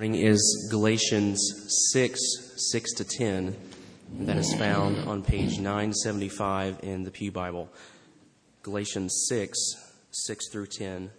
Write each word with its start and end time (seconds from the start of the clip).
is 0.00 0.68
Galatians 0.70 1.40
6 1.92 2.20
6 2.70 2.92
to 2.94 3.04
10. 3.04 3.56
That 4.20 4.36
is 4.36 4.54
found 4.54 5.08
on 5.08 5.22
page 5.22 5.58
975 5.58 6.78
in 6.82 7.02
the 7.02 7.10
Pew 7.10 7.32
Bible. 7.32 7.68
Galatians 8.62 9.26
6 9.28 9.58
6 10.10 10.48
through 10.50 10.66
10. 10.66 11.10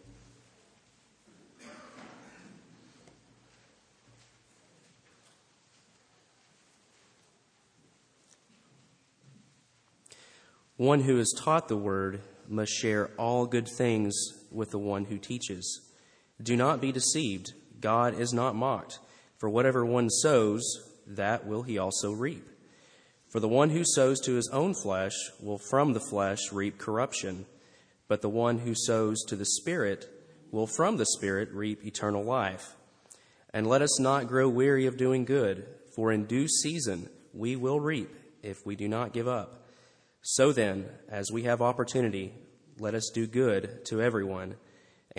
One 10.78 11.02
who 11.02 11.20
is 11.20 11.38
taught 11.38 11.68
the 11.68 11.76
word 11.76 12.22
must 12.48 12.72
share 12.72 13.12
all 13.18 13.46
good 13.46 13.68
things 13.68 14.16
with 14.52 14.72
the 14.72 14.80
one 14.80 15.06
who 15.06 15.18
teaches. 15.18 15.82
Do 16.42 16.56
not 16.56 16.80
be 16.80 16.94
deceived. 16.94 17.52
God 17.80 18.20
is 18.20 18.34
not 18.34 18.56
mocked. 18.56 19.00
For 19.38 19.50
whatever 19.50 19.86
one 19.86 20.10
sows, 20.10 20.64
that 21.08 21.48
will 21.48 21.64
he 21.64 21.78
also 21.78 22.12
reap. 22.12 22.48
For 23.30 23.40
the 23.40 23.48
one 23.48 23.70
who 23.70 23.84
sows 23.86 24.20
to 24.22 24.34
his 24.34 24.50
own 24.52 24.74
flesh 24.74 25.14
will 25.40 25.60
from 25.70 25.94
the 25.94 26.00
flesh 26.00 26.52
reap 26.52 26.78
corruption, 26.78 27.46
but 28.08 28.22
the 28.22 28.30
one 28.30 28.60
who 28.60 28.74
sows 28.76 29.24
to 29.28 29.36
the 29.36 29.46
Spirit 29.46 30.10
will 30.52 30.68
from 30.68 30.98
the 30.98 31.06
Spirit 31.06 31.50
reap 31.54 31.86
eternal 31.86 32.24
life. 32.24 32.76
And 33.54 33.68
let 33.68 33.82
us 33.82 34.00
not 34.00 34.28
grow 34.28 34.50
weary 34.50 34.88
of 34.88 34.98
doing 34.98 35.26
good, 35.26 35.68
for 35.96 36.12
in 36.12 36.26
due 36.26 36.48
season 36.48 37.10
we 37.34 37.56
will 37.56 37.80
reap 37.80 38.10
if 38.42 38.66
we 38.66 38.76
do 38.76 38.88
not 38.88 39.14
give 39.14 39.28
up. 39.28 39.68
So 40.22 40.52
then, 40.52 40.86
as 41.10 41.32
we 41.32 41.44
have 41.44 41.62
opportunity, 41.62 42.34
let 42.80 42.96
us 42.96 43.10
do 43.14 43.28
good 43.28 43.86
to 43.86 44.02
everyone, 44.02 44.56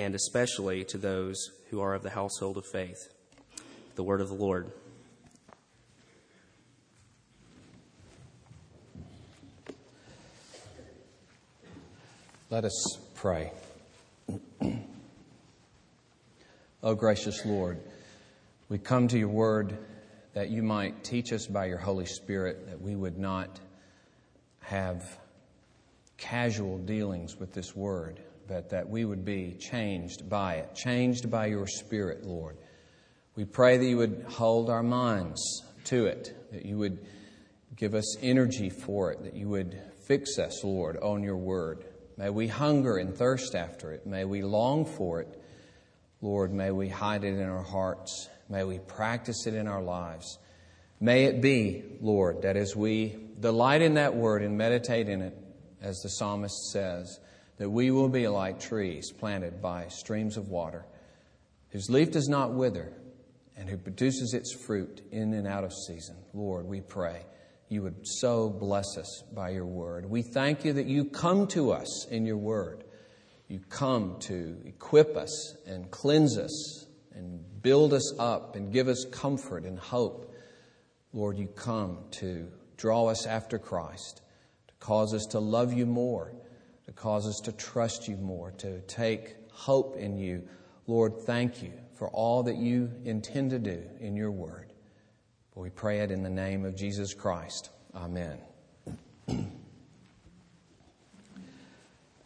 and 0.00 0.14
especially 0.14 0.82
to 0.82 0.96
those 0.96 1.50
who 1.68 1.82
are 1.82 1.94
of 1.94 2.02
the 2.02 2.08
household 2.08 2.56
of 2.56 2.64
faith. 2.72 3.12
The 3.96 4.02
word 4.02 4.22
of 4.22 4.28
the 4.28 4.34
Lord. 4.34 4.72
Let 12.48 12.64
us 12.64 12.98
pray. 13.14 13.52
oh, 16.82 16.94
gracious 16.94 17.44
Lord, 17.44 17.78
we 18.70 18.78
come 18.78 19.06
to 19.08 19.18
your 19.18 19.28
word 19.28 19.76
that 20.32 20.48
you 20.48 20.62
might 20.62 21.04
teach 21.04 21.30
us 21.30 21.46
by 21.46 21.66
your 21.66 21.76
Holy 21.76 22.06
Spirit, 22.06 22.68
that 22.68 22.80
we 22.80 22.96
would 22.96 23.18
not 23.18 23.60
have 24.60 25.18
casual 26.16 26.78
dealings 26.78 27.38
with 27.38 27.52
this 27.52 27.76
word, 27.76 28.18
but 28.50 28.70
that 28.70 28.90
we 28.90 29.04
would 29.04 29.24
be 29.24 29.54
changed 29.60 30.28
by 30.28 30.54
it, 30.54 30.74
changed 30.74 31.30
by 31.30 31.46
your 31.46 31.68
Spirit, 31.68 32.26
Lord. 32.26 32.56
We 33.36 33.44
pray 33.44 33.78
that 33.78 33.84
you 33.84 33.98
would 33.98 34.26
hold 34.28 34.68
our 34.68 34.82
minds 34.82 35.62
to 35.84 36.06
it, 36.06 36.34
that 36.50 36.66
you 36.66 36.76
would 36.76 36.98
give 37.76 37.94
us 37.94 38.16
energy 38.20 38.68
for 38.68 39.12
it, 39.12 39.22
that 39.22 39.34
you 39.34 39.48
would 39.48 39.80
fix 40.04 40.36
us, 40.40 40.64
Lord, 40.64 40.96
on 40.96 41.22
your 41.22 41.36
word. 41.36 41.84
May 42.16 42.28
we 42.28 42.48
hunger 42.48 42.96
and 42.96 43.14
thirst 43.14 43.54
after 43.54 43.92
it. 43.92 44.04
May 44.04 44.24
we 44.24 44.42
long 44.42 44.84
for 44.84 45.20
it. 45.20 45.40
Lord, 46.20 46.52
may 46.52 46.72
we 46.72 46.88
hide 46.88 47.22
it 47.22 47.38
in 47.38 47.48
our 47.48 47.62
hearts. 47.62 48.28
May 48.48 48.64
we 48.64 48.80
practice 48.80 49.46
it 49.46 49.54
in 49.54 49.68
our 49.68 49.80
lives. 49.80 50.40
May 50.98 51.26
it 51.26 51.40
be, 51.40 51.84
Lord, 52.00 52.42
that 52.42 52.56
as 52.56 52.74
we 52.74 53.16
delight 53.38 53.80
in 53.80 53.94
that 53.94 54.16
word 54.16 54.42
and 54.42 54.58
meditate 54.58 55.08
in 55.08 55.22
it, 55.22 55.38
as 55.80 56.00
the 56.00 56.08
psalmist 56.08 56.72
says, 56.72 57.20
that 57.60 57.68
we 57.68 57.90
will 57.90 58.08
be 58.08 58.26
like 58.26 58.58
trees 58.58 59.12
planted 59.12 59.60
by 59.60 59.86
streams 59.88 60.38
of 60.38 60.48
water, 60.48 60.86
whose 61.68 61.90
leaf 61.90 62.10
does 62.10 62.26
not 62.26 62.54
wither, 62.54 62.90
and 63.54 63.68
who 63.68 63.76
produces 63.76 64.32
its 64.32 64.50
fruit 64.50 65.02
in 65.12 65.34
and 65.34 65.46
out 65.46 65.62
of 65.62 65.70
season. 65.86 66.16
Lord, 66.32 66.64
we 66.64 66.80
pray 66.80 67.26
you 67.68 67.82
would 67.82 67.96
so 68.02 68.48
bless 68.48 68.96
us 68.96 69.22
by 69.34 69.50
your 69.50 69.66
word. 69.66 70.08
We 70.08 70.22
thank 70.22 70.64
you 70.64 70.72
that 70.72 70.86
you 70.86 71.04
come 71.04 71.46
to 71.48 71.72
us 71.72 72.06
in 72.10 72.24
your 72.24 72.38
word. 72.38 72.82
You 73.46 73.60
come 73.68 74.16
to 74.20 74.56
equip 74.64 75.14
us 75.14 75.54
and 75.66 75.90
cleanse 75.90 76.38
us 76.38 76.86
and 77.14 77.44
build 77.60 77.92
us 77.92 78.18
up 78.18 78.56
and 78.56 78.72
give 78.72 78.88
us 78.88 79.04
comfort 79.12 79.64
and 79.64 79.78
hope. 79.78 80.34
Lord, 81.12 81.36
you 81.36 81.46
come 81.46 81.98
to 82.12 82.50
draw 82.78 83.08
us 83.08 83.26
after 83.26 83.58
Christ, 83.58 84.22
to 84.68 84.74
cause 84.80 85.12
us 85.12 85.26
to 85.32 85.40
love 85.40 85.74
you 85.74 85.84
more, 85.84 86.32
cause 87.00 87.26
us 87.26 87.40
to 87.40 87.52
trust 87.52 88.08
you 88.08 88.16
more, 88.18 88.50
to 88.58 88.80
take 88.82 89.34
hope 89.52 89.96
in 89.96 90.18
you. 90.18 90.46
Lord, 90.86 91.14
thank 91.24 91.62
you 91.62 91.72
for 91.94 92.08
all 92.08 92.42
that 92.42 92.56
you 92.56 92.90
intend 93.06 93.50
to 93.50 93.58
do 93.58 93.82
in 94.00 94.16
your 94.16 94.30
word. 94.30 94.70
We 95.54 95.70
pray 95.70 96.00
it 96.00 96.10
in 96.10 96.22
the 96.22 96.30
name 96.30 96.66
of 96.66 96.76
Jesus 96.76 97.14
Christ. 97.14 97.70
Amen. 97.94 98.38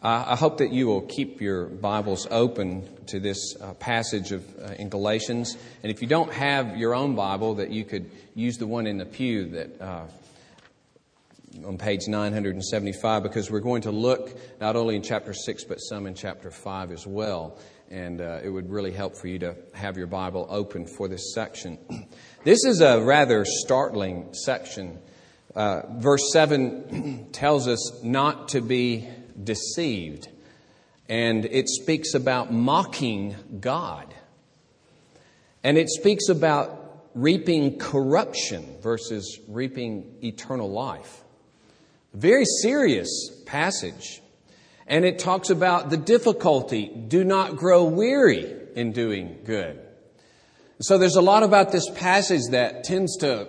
I 0.02 0.36
hope 0.36 0.58
that 0.58 0.72
you 0.72 0.86
will 0.86 1.02
keep 1.02 1.41
your 1.41 1.66
Bibles 1.66 2.26
open 2.30 3.06
to 3.06 3.18
this 3.18 3.56
uh, 3.58 3.74
passage 3.74 4.32
of, 4.32 4.44
uh, 4.60 4.74
in 4.74 4.91
Galatians. 4.91 5.56
And 5.82 5.91
if 5.91 6.02
you 6.02 6.08
don't 6.08 6.32
have 6.32 6.76
your 6.76 6.94
own 6.94 7.14
Bible, 7.14 7.54
that 7.54 7.70
you 7.70 7.84
could 7.84 8.10
use 8.34 8.58
the 8.58 8.66
one 8.66 8.86
in 8.86 8.98
the 8.98 9.06
pew 9.06 9.48
that 9.50 9.80
uh, 9.80 10.06
on 11.65 11.78
page 11.78 12.09
975, 12.09 13.22
because 13.22 13.50
we're 13.50 13.60
going 13.60 13.82
to 13.82 13.91
look 13.91 14.37
not 14.60 14.76
only 14.76 14.97
in 14.97 15.03
chapter 15.03 15.32
6, 15.32 15.65
but 15.65 15.76
some 15.76 16.06
in 16.06 16.15
chapter 16.15 16.50
5 16.50 16.91
as 16.91 17.06
well. 17.06 17.59
And 17.91 18.20
uh, 18.20 18.41
it 18.42 18.48
would 18.48 18.70
really 18.70 18.92
help 18.92 19.15
for 19.15 19.28
you 19.28 19.38
to 19.41 19.56
have 19.75 19.97
your 19.97 20.06
Bible 20.06 20.47
open 20.50 20.87
for 20.87 21.09
this 21.09 21.32
section. 21.34 21.78
This 22.44 22.66
is 22.66 22.82
a 22.82 23.03
rather 23.03 23.47
startling 23.47 24.34
section. 24.34 24.98
Uh, 25.54 25.81
verse 25.97 26.31
7 26.31 27.28
tells 27.32 27.66
us 27.66 28.03
not 28.03 28.48
to 28.48 28.60
be 28.60 29.09
deceived. 29.42 30.28
And 31.09 31.47
it 31.47 31.71
speaks 31.71 32.12
about 32.12 32.53
mocking 32.53 33.34
God. 33.60 34.15
And 35.62 35.78
it 35.78 35.88
speaks 35.88 36.28
about 36.28 37.09
reaping 37.15 37.78
corruption 37.78 38.76
versus 38.82 39.41
reaping 39.48 40.16
eternal 40.22 40.71
life. 40.71 41.23
Very 42.14 42.44
serious 42.62 43.30
passage. 43.44 44.22
And 44.86 45.04
it 45.04 45.19
talks 45.19 45.50
about 45.50 45.91
the 45.91 45.97
difficulty. 45.97 46.86
Do 46.86 47.25
not 47.25 47.56
grow 47.56 47.84
weary 47.84 48.54
in 48.76 48.92
doing 48.92 49.41
good. 49.44 49.80
So 50.80 50.98
there's 50.98 51.16
a 51.16 51.22
lot 51.22 51.42
about 51.42 51.72
this 51.72 51.88
passage 51.91 52.42
that 52.50 52.84
tends 52.84 53.16
to 53.19 53.48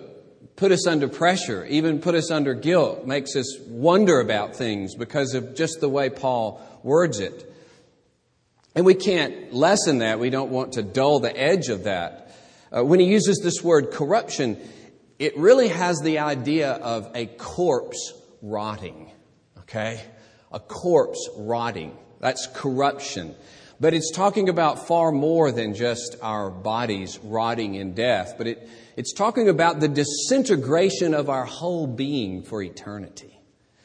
put 0.56 0.72
us 0.72 0.86
under 0.86 1.06
pressure, 1.06 1.64
even 1.66 2.00
put 2.00 2.14
us 2.14 2.30
under 2.30 2.54
guilt, 2.54 3.06
makes 3.06 3.36
us 3.36 3.58
wonder 3.68 4.20
about 4.20 4.56
things 4.56 4.94
because 4.94 5.34
of 5.34 5.54
just 5.54 5.80
the 5.80 5.88
way 5.88 6.08
Paul 6.08 6.60
words 6.82 7.20
it. 7.20 7.52
And 8.74 8.84
we 8.84 8.94
can't 8.94 9.52
lessen 9.52 9.98
that. 9.98 10.18
We 10.18 10.30
don't 10.30 10.50
want 10.50 10.72
to 10.72 10.82
dull 10.82 11.20
the 11.20 11.36
edge 11.36 11.68
of 11.68 11.84
that. 11.84 12.34
Uh, 12.76 12.84
when 12.84 13.00
he 13.00 13.06
uses 13.06 13.40
this 13.42 13.62
word 13.62 13.90
corruption, 13.90 14.58
it 15.18 15.36
really 15.36 15.68
has 15.68 16.00
the 16.00 16.18
idea 16.18 16.72
of 16.72 17.10
a 17.14 17.26
corpse 17.26 18.12
rotting. 18.42 19.10
Okay? 19.60 20.00
A 20.52 20.60
corpse 20.60 21.28
rotting. 21.36 21.96
That's 22.20 22.46
corruption. 22.46 23.34
But 23.78 23.92
it's 23.92 24.10
talking 24.10 24.48
about 24.48 24.86
far 24.86 25.12
more 25.12 25.52
than 25.52 25.74
just 25.74 26.16
our 26.22 26.50
bodies 26.50 27.18
rotting 27.22 27.74
in 27.74 27.92
death, 27.92 28.34
but 28.38 28.46
it, 28.46 28.68
it's 28.96 29.12
talking 29.12 29.50
about 29.50 29.80
the 29.80 29.88
disintegration 29.88 31.12
of 31.12 31.28
our 31.28 31.44
whole 31.44 31.86
being 31.86 32.42
for 32.42 32.62
eternity. 32.62 33.38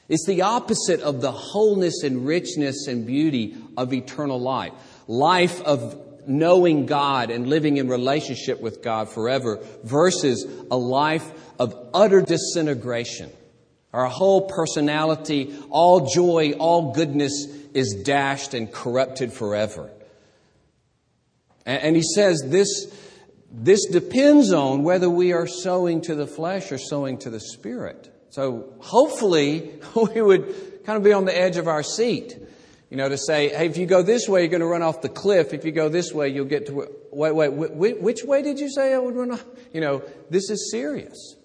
It's 0.07 0.25
the 0.25 0.43
opposite 0.43 1.01
of 1.01 1.21
the 1.21 1.31
wholeness 1.31 2.03
and 2.03 2.25
richness 2.25 2.87
and 2.87 3.05
beauty 3.05 3.57
of 3.77 3.93
eternal 3.93 4.39
life. 4.39 4.73
Life 5.07 5.61
of 5.61 6.27
knowing 6.27 6.85
God 6.85 7.29
and 7.29 7.47
living 7.47 7.77
in 7.77 7.87
relationship 7.87 8.61
with 8.61 8.81
God 8.81 9.09
forever 9.09 9.59
versus 9.83 10.45
a 10.69 10.77
life 10.77 11.29
of 11.59 11.75
utter 11.93 12.21
disintegration. 12.21 13.31
Our 13.93 14.05
whole 14.05 14.47
personality, 14.47 15.53
all 15.69 16.07
joy, 16.07 16.53
all 16.53 16.93
goodness 16.93 17.47
is 17.73 18.03
dashed 18.03 18.53
and 18.53 18.71
corrupted 18.71 19.33
forever. 19.33 19.91
And 21.65 21.95
he 21.95 22.03
says 22.03 22.41
this 22.47 22.87
this 23.51 23.85
depends 23.87 24.53
on 24.53 24.83
whether 24.83 25.09
we 25.09 25.33
are 25.33 25.45
sowing 25.45 26.01
to 26.01 26.15
the 26.15 26.25
flesh 26.25 26.71
or 26.71 26.77
sowing 26.77 27.17
to 27.19 27.29
the 27.29 27.39
spirit. 27.39 28.09
So 28.29 28.73
hopefully 28.79 29.73
we 29.95 30.21
would 30.21 30.83
kind 30.85 30.97
of 30.97 31.03
be 31.03 31.11
on 31.11 31.25
the 31.25 31.37
edge 31.37 31.57
of 31.57 31.67
our 31.67 31.83
seat, 31.83 32.37
you 32.89 32.97
know, 32.97 33.09
to 33.09 33.17
say, 33.17 33.49
hey, 33.49 33.65
if 33.65 33.77
you 33.77 33.85
go 33.85 34.01
this 34.01 34.27
way, 34.27 34.41
you're 34.41 34.49
going 34.49 34.61
to 34.61 34.67
run 34.67 34.81
off 34.81 35.01
the 35.01 35.09
cliff. 35.09 35.53
If 35.53 35.65
you 35.65 35.73
go 35.73 35.89
this 35.89 36.13
way, 36.13 36.29
you'll 36.29 36.45
get 36.45 36.67
to, 36.67 36.87
wait, 37.11 37.35
wait, 37.35 38.01
which 38.01 38.23
way 38.23 38.41
did 38.41 38.57
you 38.57 38.69
say 38.69 38.93
I 38.93 38.97
would 38.97 39.15
run 39.15 39.31
off? 39.31 39.45
You 39.73 39.81
know, 39.81 40.03
this 40.29 40.49
is 40.49 40.71
serious. 40.71 41.35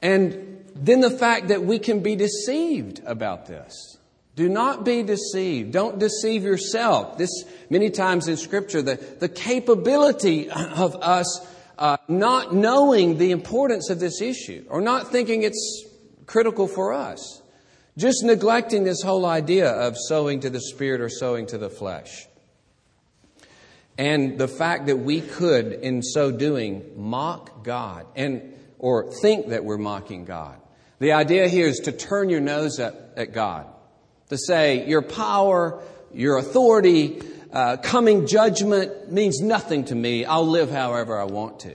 And 0.00 0.55
then 0.78 1.00
the 1.00 1.10
fact 1.10 1.48
that 1.48 1.62
we 1.62 1.78
can 1.78 2.00
be 2.00 2.16
deceived 2.16 3.00
about 3.06 3.46
this. 3.46 3.96
Do 4.36 4.50
not 4.50 4.84
be 4.84 5.02
deceived. 5.02 5.72
Don't 5.72 5.98
deceive 5.98 6.44
yourself. 6.44 7.16
This, 7.16 7.30
many 7.70 7.88
times 7.88 8.28
in 8.28 8.36
Scripture, 8.36 8.82
the, 8.82 8.96
the 8.96 9.30
capability 9.30 10.50
of 10.50 10.94
us 10.96 11.40
uh, 11.78 11.96
not 12.06 12.54
knowing 12.54 13.16
the 13.16 13.30
importance 13.30 13.88
of 13.88 13.98
this 13.98 14.20
issue 14.20 14.64
or 14.68 14.80
not 14.80 15.10
thinking 15.10 15.42
it's 15.42 15.84
critical 16.26 16.68
for 16.68 16.92
us. 16.92 17.42
Just 17.96 18.24
neglecting 18.24 18.84
this 18.84 19.00
whole 19.02 19.24
idea 19.24 19.70
of 19.70 19.96
sowing 19.96 20.40
to 20.40 20.50
the 20.50 20.60
Spirit 20.60 21.00
or 21.00 21.08
sowing 21.08 21.46
to 21.46 21.58
the 21.58 21.70
flesh. 21.70 22.26
And 23.96 24.38
the 24.38 24.48
fact 24.48 24.86
that 24.86 24.98
we 24.98 25.22
could, 25.22 25.72
in 25.72 26.02
so 26.02 26.30
doing, 26.30 26.84
mock 26.94 27.64
God 27.64 28.06
and, 28.14 28.54
or 28.78 29.10
think 29.22 29.48
that 29.48 29.64
we're 29.64 29.78
mocking 29.78 30.26
God. 30.26 30.60
The 30.98 31.12
idea 31.12 31.48
here 31.48 31.66
is 31.66 31.80
to 31.80 31.92
turn 31.92 32.30
your 32.30 32.40
nose 32.40 32.80
up 32.80 32.94
at 33.16 33.32
God 33.32 33.66
to 34.28 34.38
say, 34.38 34.88
Your 34.88 35.02
power, 35.02 35.82
your 36.12 36.38
authority, 36.38 37.20
uh, 37.52 37.76
coming 37.78 38.26
judgment 38.26 39.10
means 39.10 39.40
nothing 39.40 39.84
to 39.86 39.94
me. 39.94 40.24
I'll 40.24 40.46
live 40.46 40.70
however 40.70 41.18
I 41.18 41.24
want 41.24 41.60
to. 41.60 41.74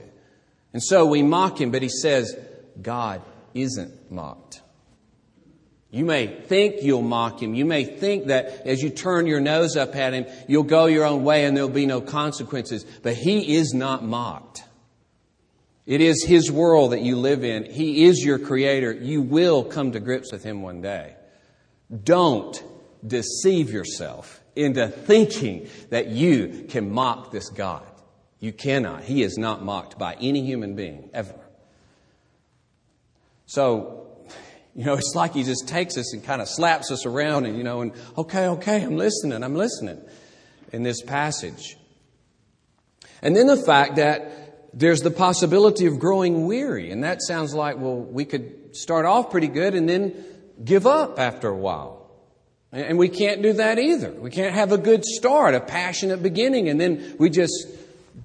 And 0.72 0.82
so 0.82 1.06
we 1.06 1.22
mock 1.22 1.60
him, 1.60 1.70
but 1.70 1.82
he 1.82 1.88
says, 1.88 2.36
God 2.80 3.22
isn't 3.54 4.10
mocked. 4.10 4.62
You 5.90 6.06
may 6.06 6.26
think 6.26 6.82
you'll 6.82 7.02
mock 7.02 7.42
him. 7.42 7.54
You 7.54 7.66
may 7.66 7.84
think 7.84 8.28
that 8.28 8.66
as 8.66 8.82
you 8.82 8.88
turn 8.88 9.26
your 9.26 9.40
nose 9.40 9.76
up 9.76 9.94
at 9.94 10.14
him, 10.14 10.24
you'll 10.48 10.62
go 10.62 10.86
your 10.86 11.04
own 11.04 11.22
way 11.22 11.44
and 11.44 11.54
there'll 11.54 11.68
be 11.68 11.84
no 11.84 12.00
consequences. 12.00 12.84
But 13.02 13.14
he 13.14 13.56
is 13.56 13.74
not 13.74 14.02
mocked. 14.02 14.64
It 15.84 16.00
is 16.00 16.24
his 16.24 16.50
world 16.50 16.92
that 16.92 17.02
you 17.02 17.16
live 17.16 17.44
in. 17.44 17.64
He 17.64 18.04
is 18.04 18.24
your 18.24 18.38
creator. 18.38 18.92
You 18.92 19.20
will 19.20 19.64
come 19.64 19.92
to 19.92 20.00
grips 20.00 20.32
with 20.32 20.44
him 20.44 20.62
one 20.62 20.80
day. 20.80 21.16
Don't 22.04 22.62
deceive 23.04 23.70
yourself 23.70 24.40
into 24.54 24.86
thinking 24.88 25.68
that 25.90 26.08
you 26.08 26.66
can 26.68 26.92
mock 26.92 27.32
this 27.32 27.48
God. 27.48 27.84
You 28.38 28.52
cannot. 28.52 29.02
He 29.04 29.22
is 29.22 29.36
not 29.38 29.64
mocked 29.64 29.98
by 29.98 30.14
any 30.20 30.44
human 30.44 30.76
being, 30.76 31.10
ever. 31.12 31.34
So, 33.46 34.08
you 34.74 34.84
know, 34.84 34.94
it's 34.94 35.14
like 35.14 35.34
he 35.34 35.42
just 35.42 35.68
takes 35.68 35.96
us 35.98 36.14
and 36.14 36.24
kind 36.24 36.40
of 36.40 36.48
slaps 36.48 36.90
us 36.90 37.06
around 37.06 37.46
and, 37.46 37.56
you 37.56 37.64
know, 37.64 37.82
and, 37.82 37.92
okay, 38.16 38.46
okay, 38.48 38.82
I'm 38.82 38.96
listening, 38.96 39.42
I'm 39.42 39.54
listening 39.54 40.00
in 40.72 40.82
this 40.82 41.02
passage. 41.02 41.76
And 43.20 43.36
then 43.36 43.46
the 43.46 43.56
fact 43.56 43.96
that 43.96 44.41
there's 44.74 45.00
the 45.02 45.10
possibility 45.10 45.86
of 45.86 45.98
growing 45.98 46.46
weary. 46.46 46.90
And 46.90 47.04
that 47.04 47.22
sounds 47.22 47.54
like, 47.54 47.78
well, 47.78 47.96
we 47.96 48.24
could 48.24 48.74
start 48.76 49.04
off 49.04 49.30
pretty 49.30 49.48
good 49.48 49.74
and 49.74 49.88
then 49.88 50.24
give 50.64 50.86
up 50.86 51.18
after 51.18 51.48
a 51.48 51.56
while. 51.56 52.10
And 52.72 52.96
we 52.96 53.10
can't 53.10 53.42
do 53.42 53.52
that 53.54 53.78
either. 53.78 54.10
We 54.10 54.30
can't 54.30 54.54
have 54.54 54.72
a 54.72 54.78
good 54.78 55.04
start, 55.04 55.54
a 55.54 55.60
passionate 55.60 56.22
beginning, 56.22 56.70
and 56.70 56.80
then 56.80 57.16
we 57.18 57.28
just 57.28 57.66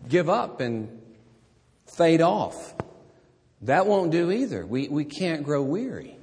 give 0.07 0.29
up 0.29 0.61
and 0.61 1.01
fade 1.85 2.21
off. 2.21 2.73
That 3.63 3.87
won't 3.87 4.11
do 4.11 4.31
either. 4.31 4.65
We, 4.65 4.87
we 4.87 5.03
can't 5.03 5.43
grow 5.43 5.61
weary. 5.61 6.17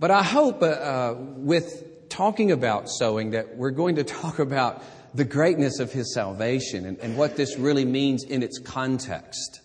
But 0.00 0.10
I 0.10 0.24
hope 0.24 0.62
uh, 0.62 0.66
uh, 0.66 1.14
with 1.18 2.08
talking 2.08 2.50
about 2.50 2.88
sowing 2.88 3.32
that 3.32 3.56
we're 3.56 3.70
going 3.70 3.96
to 3.96 4.04
talk 4.04 4.40
about 4.40 4.82
the 5.14 5.24
greatness 5.24 5.78
of 5.80 5.92
His 5.92 6.14
salvation 6.14 6.84
and, 6.86 6.98
and 6.98 7.16
what 7.16 7.36
this 7.36 7.58
really 7.58 7.84
means 7.84 8.24
in 8.24 8.42
its 8.42 8.58
context 8.58 9.60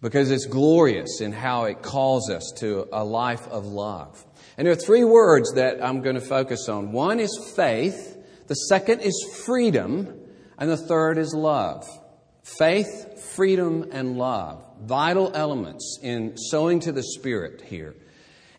because 0.00 0.30
it's 0.30 0.46
glorious 0.46 1.20
in 1.20 1.32
how 1.32 1.64
it 1.64 1.82
calls 1.82 2.30
us 2.30 2.52
to 2.58 2.86
a 2.92 3.04
life 3.04 3.46
of 3.48 3.66
love. 3.66 4.24
And 4.56 4.66
there 4.66 4.72
are 4.72 4.76
three 4.76 5.04
words 5.04 5.54
that 5.54 5.82
I'm 5.84 6.02
going 6.02 6.14
to 6.14 6.20
focus 6.20 6.68
on. 6.68 6.92
One 6.92 7.20
is 7.20 7.52
faith, 7.56 8.16
the 8.46 8.54
second 8.54 9.00
is 9.00 9.42
freedom, 9.44 10.14
and 10.58 10.70
the 10.70 10.76
third 10.76 11.18
is 11.18 11.34
love. 11.34 11.86
Faith, 12.42 13.20
freedom, 13.34 13.88
and 13.92 14.16
love. 14.16 14.64
Vital 14.82 15.32
elements 15.34 15.98
in 16.02 16.36
sowing 16.36 16.80
to 16.80 16.92
the 16.92 17.02
Spirit 17.02 17.62
here. 17.62 17.94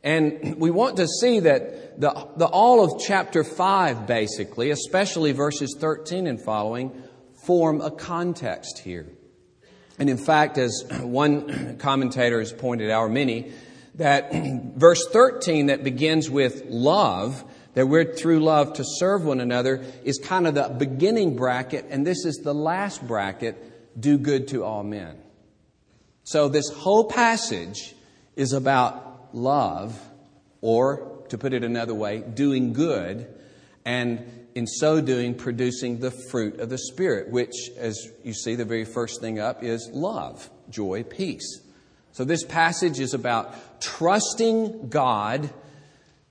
And 0.03 0.55
we 0.57 0.71
want 0.71 0.97
to 0.97 1.07
see 1.07 1.41
that 1.41 1.99
the, 1.99 2.27
the 2.37 2.45
all 2.45 2.83
of 2.83 3.01
chapter 3.01 3.43
5, 3.43 4.07
basically, 4.07 4.71
especially 4.71 5.33
verses 5.33 5.75
13 5.77 6.25
and 6.27 6.41
following, 6.41 7.03
form 7.45 7.81
a 7.81 7.91
context 7.91 8.79
here. 8.79 9.07
And 9.97 10.09
in 10.09 10.17
fact, 10.17 10.57
as 10.57 10.85
one 11.01 11.77
commentator 11.79 12.39
has 12.39 12.53
pointed 12.53 12.89
out, 12.89 13.01
or 13.01 13.09
many, 13.09 13.51
that 13.95 14.31
verse 14.75 15.05
13 15.11 15.67
that 15.67 15.83
begins 15.83 16.29
with 16.29 16.63
love, 16.67 17.43
that 17.73 17.87
we're 17.87 18.13
through 18.13 18.39
love 18.39 18.73
to 18.73 18.83
serve 18.85 19.25
one 19.25 19.41
another, 19.41 19.83
is 20.05 20.17
kind 20.17 20.47
of 20.47 20.55
the 20.55 20.73
beginning 20.77 21.35
bracket, 21.35 21.85
and 21.89 22.07
this 22.07 22.25
is 22.25 22.37
the 22.37 22.53
last 22.53 23.05
bracket 23.05 23.99
do 23.99 24.17
good 24.17 24.47
to 24.49 24.63
all 24.63 24.83
men. 24.83 25.17
So 26.23 26.47
this 26.47 26.69
whole 26.69 27.05
passage 27.05 27.95
is 28.35 28.53
about 28.53 29.08
love, 29.33 29.99
or 30.61 31.23
to 31.29 31.37
put 31.37 31.53
it 31.53 31.63
another 31.63 31.93
way, 31.93 32.19
doing 32.19 32.73
good, 32.73 33.27
and 33.85 34.25
in 34.55 34.67
so 34.67 34.99
doing, 34.99 35.35
producing 35.35 35.99
the 35.99 36.11
fruit 36.11 36.59
of 36.59 36.69
the 36.69 36.77
Spirit, 36.77 37.29
which, 37.29 37.53
as 37.77 38.09
you 38.23 38.33
see, 38.33 38.55
the 38.55 38.65
very 38.65 38.85
first 38.85 39.21
thing 39.21 39.39
up 39.39 39.63
is 39.63 39.89
love, 39.93 40.49
joy, 40.69 41.03
peace. 41.03 41.61
So 42.11 42.25
this 42.25 42.43
passage 42.43 42.99
is 42.99 43.13
about 43.13 43.81
trusting 43.81 44.89
God 44.89 45.49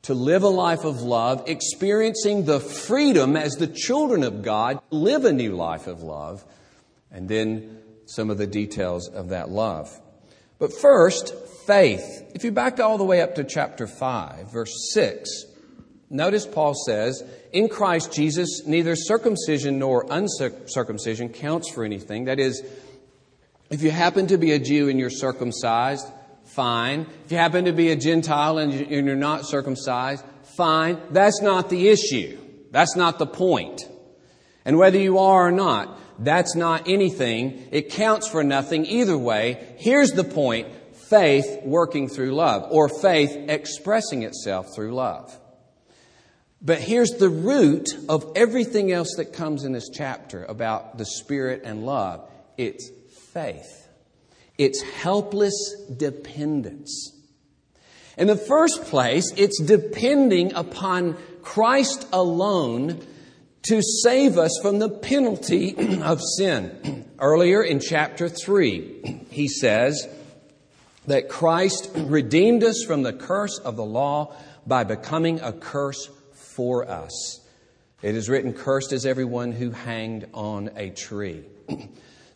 to 0.02 0.14
live 0.14 0.42
a 0.42 0.48
life 0.48 0.84
of 0.84 1.02
love, 1.02 1.44
experiencing 1.46 2.44
the 2.44 2.60
freedom 2.60 3.36
as 3.36 3.54
the 3.54 3.66
children 3.66 4.22
of 4.22 4.42
God, 4.42 4.80
live 4.90 5.24
a 5.24 5.32
new 5.32 5.54
life 5.54 5.86
of 5.86 6.02
love, 6.02 6.44
and 7.10 7.28
then 7.28 7.78
some 8.06 8.30
of 8.30 8.38
the 8.38 8.46
details 8.46 9.08
of 9.08 9.30
that 9.30 9.48
love. 9.48 10.00
But 10.58 10.72
first, 10.72 11.34
faith. 11.66 12.32
If 12.34 12.44
you 12.44 12.50
back 12.50 12.80
all 12.80 12.98
the 12.98 13.04
way 13.04 13.20
up 13.20 13.36
to 13.36 13.44
chapter 13.44 13.86
5, 13.86 14.50
verse 14.50 14.90
6, 14.92 15.44
notice 16.10 16.46
Paul 16.46 16.74
says, 16.74 17.22
In 17.52 17.68
Christ 17.68 18.12
Jesus, 18.12 18.66
neither 18.66 18.96
circumcision 18.96 19.78
nor 19.78 20.06
uncircumcision 20.10 21.28
counts 21.28 21.70
for 21.70 21.84
anything. 21.84 22.24
That 22.24 22.40
is, 22.40 22.62
if 23.70 23.82
you 23.82 23.90
happen 23.90 24.26
to 24.28 24.38
be 24.38 24.52
a 24.52 24.58
Jew 24.58 24.88
and 24.88 24.98
you're 24.98 25.10
circumcised, 25.10 26.06
fine. 26.44 27.06
If 27.24 27.32
you 27.32 27.38
happen 27.38 27.66
to 27.66 27.72
be 27.72 27.92
a 27.92 27.96
Gentile 27.96 28.58
and 28.58 28.72
you're 28.72 29.14
not 29.14 29.46
circumcised, 29.46 30.24
fine. 30.56 30.98
That's 31.10 31.40
not 31.40 31.70
the 31.70 31.88
issue. 31.88 32.38
That's 32.70 32.96
not 32.96 33.18
the 33.18 33.26
point. 33.26 33.82
And 34.64 34.76
whether 34.76 34.98
you 34.98 35.18
are 35.18 35.46
or 35.46 35.52
not, 35.52 35.98
that's 36.18 36.56
not 36.56 36.88
anything. 36.88 37.68
It 37.70 37.90
counts 37.90 38.28
for 38.28 38.42
nothing 38.42 38.86
either 38.86 39.16
way. 39.16 39.74
Here's 39.78 40.10
the 40.10 40.24
point 40.24 40.68
faith 41.08 41.62
working 41.64 42.08
through 42.08 42.34
love, 42.34 42.66
or 42.70 42.88
faith 42.88 43.34
expressing 43.48 44.24
itself 44.24 44.74
through 44.74 44.94
love. 44.94 45.38
But 46.60 46.80
here's 46.80 47.10
the 47.10 47.28
root 47.28 47.88
of 48.08 48.32
everything 48.34 48.90
else 48.92 49.14
that 49.16 49.32
comes 49.32 49.64
in 49.64 49.72
this 49.72 49.88
chapter 49.88 50.44
about 50.44 50.98
the 50.98 51.06
Spirit 51.06 51.62
and 51.64 51.86
love 51.86 52.28
it's 52.56 52.90
faith, 53.32 53.88
it's 54.58 54.82
helpless 54.82 55.54
dependence. 55.96 57.14
In 58.16 58.26
the 58.26 58.36
first 58.36 58.82
place, 58.86 59.32
it's 59.36 59.62
depending 59.62 60.52
upon 60.54 61.16
Christ 61.42 62.08
alone 62.12 63.00
to 63.62 63.82
save 63.82 64.38
us 64.38 64.58
from 64.62 64.78
the 64.78 64.88
penalty 64.88 65.74
of 66.02 66.20
sin. 66.36 67.04
Earlier 67.18 67.62
in 67.62 67.80
chapter 67.80 68.28
3, 68.28 69.26
he 69.30 69.48
says 69.48 70.08
that 71.06 71.28
Christ 71.28 71.90
redeemed 71.94 72.62
us 72.62 72.84
from 72.86 73.02
the 73.02 73.12
curse 73.12 73.58
of 73.58 73.76
the 73.76 73.84
law 73.84 74.34
by 74.66 74.84
becoming 74.84 75.40
a 75.40 75.52
curse 75.52 76.08
for 76.32 76.88
us. 76.88 77.40
It 78.02 78.14
is 78.14 78.28
written, 78.28 78.52
Cursed 78.52 78.92
is 78.92 79.06
everyone 79.06 79.52
who 79.52 79.70
hanged 79.70 80.26
on 80.32 80.70
a 80.76 80.90
tree. 80.90 81.44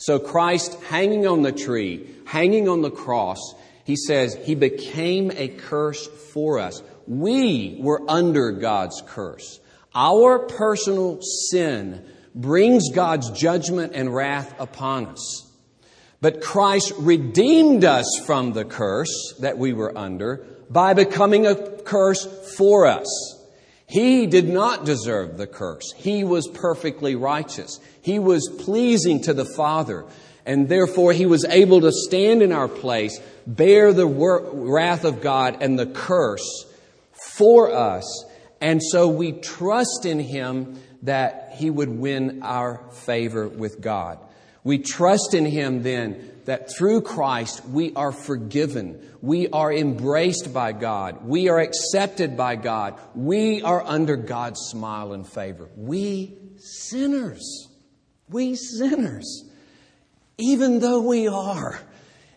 So 0.02 0.18
Christ 0.18 0.82
hanging 0.88 1.28
on 1.28 1.42
the 1.42 1.52
tree, 1.52 2.10
hanging 2.24 2.68
on 2.68 2.82
the 2.82 2.90
cross, 2.90 3.54
he 3.84 3.94
says 3.94 4.34
he 4.34 4.56
became 4.56 5.30
a 5.30 5.46
curse 5.46 6.08
for 6.32 6.58
us. 6.58 6.82
We 7.06 7.76
were 7.78 8.02
under 8.08 8.50
God's 8.50 9.00
curse. 9.06 9.60
Our 9.94 10.38
personal 10.40 11.20
sin 11.20 12.04
brings 12.34 12.90
God's 12.90 13.30
judgment 13.30 13.92
and 13.94 14.14
wrath 14.14 14.54
upon 14.58 15.06
us. 15.06 15.50
But 16.20 16.40
Christ 16.40 16.92
redeemed 16.98 17.84
us 17.84 18.06
from 18.24 18.52
the 18.52 18.64
curse 18.64 19.34
that 19.40 19.58
we 19.58 19.72
were 19.72 19.96
under 19.96 20.46
by 20.70 20.94
becoming 20.94 21.46
a 21.46 21.54
curse 21.54 22.26
for 22.56 22.86
us. 22.86 23.06
He 23.86 24.26
did 24.26 24.48
not 24.48 24.86
deserve 24.86 25.36
the 25.36 25.46
curse. 25.46 25.92
He 25.96 26.24
was 26.24 26.48
perfectly 26.48 27.14
righteous. 27.14 27.78
He 28.00 28.18
was 28.18 28.48
pleasing 28.60 29.20
to 29.22 29.34
the 29.34 29.44
Father. 29.44 30.06
And 30.46 30.68
therefore, 30.68 31.12
he 31.12 31.26
was 31.26 31.44
able 31.44 31.82
to 31.82 31.92
stand 31.92 32.40
in 32.40 32.52
our 32.52 32.68
place, 32.68 33.20
bear 33.46 33.92
the 33.92 34.06
wrath 34.06 35.04
of 35.04 35.20
God 35.20 35.58
and 35.60 35.78
the 35.78 35.86
curse 35.86 36.64
for 37.36 37.70
us. 37.70 38.24
And 38.62 38.80
so 38.80 39.08
we 39.08 39.32
trust 39.32 40.06
in 40.06 40.20
Him 40.20 40.80
that 41.02 41.54
He 41.56 41.68
would 41.68 41.88
win 41.88 42.44
our 42.44 42.80
favor 42.92 43.48
with 43.48 43.80
God. 43.80 44.20
We 44.62 44.78
trust 44.78 45.34
in 45.34 45.44
Him 45.44 45.82
then 45.82 46.30
that 46.44 46.72
through 46.72 47.02
Christ 47.02 47.66
we 47.66 47.92
are 47.94 48.12
forgiven. 48.12 49.04
We 49.20 49.48
are 49.48 49.72
embraced 49.72 50.54
by 50.54 50.72
God. 50.72 51.24
We 51.26 51.48
are 51.48 51.58
accepted 51.58 52.36
by 52.36 52.54
God. 52.54 53.00
We 53.16 53.62
are 53.62 53.82
under 53.82 54.16
God's 54.16 54.60
smile 54.60 55.12
and 55.12 55.26
favor. 55.26 55.68
We 55.76 56.38
sinners. 56.58 57.68
We 58.28 58.54
sinners. 58.54 59.44
Even 60.38 60.78
though 60.78 61.02
we 61.02 61.26
are. 61.26 61.80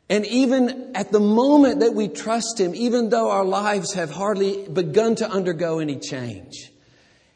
And 0.10 0.26
even 0.28 0.92
at 0.96 1.12
the 1.12 1.20
moment 1.20 1.80
that 1.80 1.94
we 1.94 2.08
trust 2.08 2.60
Him, 2.60 2.76
even 2.76 3.10
though 3.10 3.32
our 3.32 3.46
lives 3.46 3.94
have 3.94 4.12
hardly 4.12 4.68
begun 4.68 5.16
to 5.16 5.30
undergo 5.30 5.80
any 5.80 5.98
change, 5.98 6.72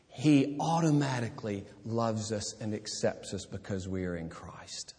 He 0.07 0.55
automatically 0.59 1.65
loves 1.83 2.31
us 2.31 2.53
and 2.61 2.75
accepts 2.75 3.33
us 3.33 3.45
because 3.45 3.87
we 3.87 4.05
are 4.05 4.15
in 4.15 4.29
Christ. 4.29 4.93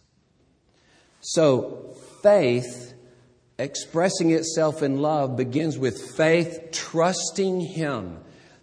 So, 1.21 1.95
faith 2.21 2.93
expressing 3.57 4.31
itself 4.31 4.81
in 4.81 5.01
love 5.01 5.37
begins 5.37 5.77
with 5.77 6.15
faith 6.17 6.69
trusting 6.71 7.61
Him 7.61 8.17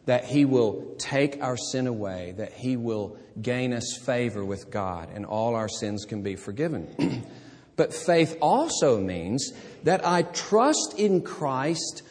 that 0.04 0.24
He 0.24 0.44
will 0.44 0.96
take 0.98 1.42
our 1.42 1.56
sin 1.56 1.86
away, 1.86 2.34
that 2.36 2.52
He 2.52 2.76
will 2.76 3.16
gain 3.40 3.72
us 3.72 3.98
favor 4.04 4.44
with 4.44 4.70
God, 4.70 5.08
and 5.14 5.24
all 5.24 5.54
our 5.54 5.68
sins 5.68 6.04
can 6.04 6.22
be 6.22 6.36
forgiven. 6.36 7.24
but 7.78 7.94
faith 7.94 8.36
also 8.42 9.00
means 9.00 9.52
that 9.84 10.06
I 10.06 10.22
trust 10.22 10.94
in 10.98 11.22
Christ 11.22 12.02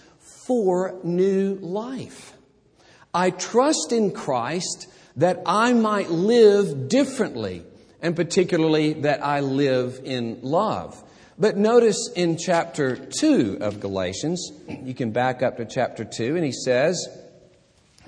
for 0.47 0.97
new 1.03 1.55
life. 1.55 2.33
I 3.13 3.29
trust 3.29 3.91
in 3.91 4.11
Christ 4.11 4.87
that 5.17 5.41
I 5.45 5.73
might 5.73 6.09
live 6.09 6.87
differently 6.87 7.63
and 8.01 8.15
particularly 8.15 8.93
that 8.93 9.23
I 9.23 9.41
live 9.41 9.99
in 10.03 10.39
love. 10.41 11.03
But 11.37 11.57
notice 11.57 12.09
in 12.15 12.37
chapter 12.37 12.95
2 12.95 13.57
of 13.59 13.79
Galatians, 13.79 14.51
you 14.83 14.93
can 14.93 15.11
back 15.11 15.43
up 15.43 15.57
to 15.57 15.65
chapter 15.65 16.05
2, 16.05 16.35
and 16.35 16.43
he 16.45 16.51
says, 16.51 17.07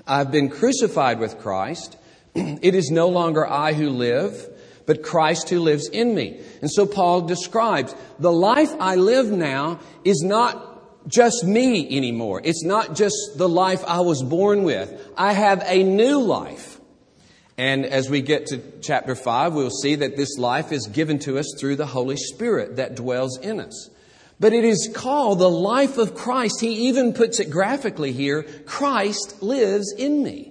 I've 0.06 0.32
been 0.32 0.48
crucified 0.48 1.20
with 1.20 1.38
Christ. 1.38 1.96
It 2.34 2.74
is 2.74 2.90
no 2.90 3.08
longer 3.08 3.46
I 3.46 3.72
who 3.72 3.90
live, 3.90 4.48
but 4.90 5.04
Christ 5.04 5.50
who 5.50 5.60
lives 5.60 5.88
in 5.88 6.16
me. 6.16 6.40
And 6.62 6.68
so 6.68 6.84
Paul 6.84 7.20
describes 7.20 7.94
the 8.18 8.32
life 8.32 8.74
I 8.80 8.96
live 8.96 9.30
now 9.30 9.78
is 10.04 10.20
not 10.24 11.06
just 11.06 11.44
me 11.44 11.96
anymore. 11.96 12.40
It's 12.42 12.64
not 12.64 12.96
just 12.96 13.14
the 13.36 13.48
life 13.48 13.84
I 13.86 14.00
was 14.00 14.24
born 14.24 14.64
with. 14.64 14.92
I 15.16 15.32
have 15.32 15.62
a 15.64 15.84
new 15.84 16.20
life. 16.20 16.80
And 17.56 17.86
as 17.86 18.10
we 18.10 18.20
get 18.20 18.46
to 18.46 18.60
chapter 18.80 19.14
5, 19.14 19.54
we'll 19.54 19.70
see 19.70 19.94
that 19.94 20.16
this 20.16 20.36
life 20.38 20.72
is 20.72 20.88
given 20.88 21.20
to 21.20 21.38
us 21.38 21.54
through 21.56 21.76
the 21.76 21.86
Holy 21.86 22.16
Spirit 22.16 22.74
that 22.74 22.96
dwells 22.96 23.38
in 23.38 23.60
us. 23.60 23.90
But 24.40 24.52
it 24.52 24.64
is 24.64 24.90
called 24.92 25.38
the 25.38 25.48
life 25.48 25.98
of 25.98 26.16
Christ. 26.16 26.60
He 26.60 26.88
even 26.88 27.12
puts 27.12 27.38
it 27.38 27.48
graphically 27.48 28.10
here 28.10 28.42
Christ 28.66 29.40
lives 29.40 29.94
in 29.96 30.24
me. 30.24 30.50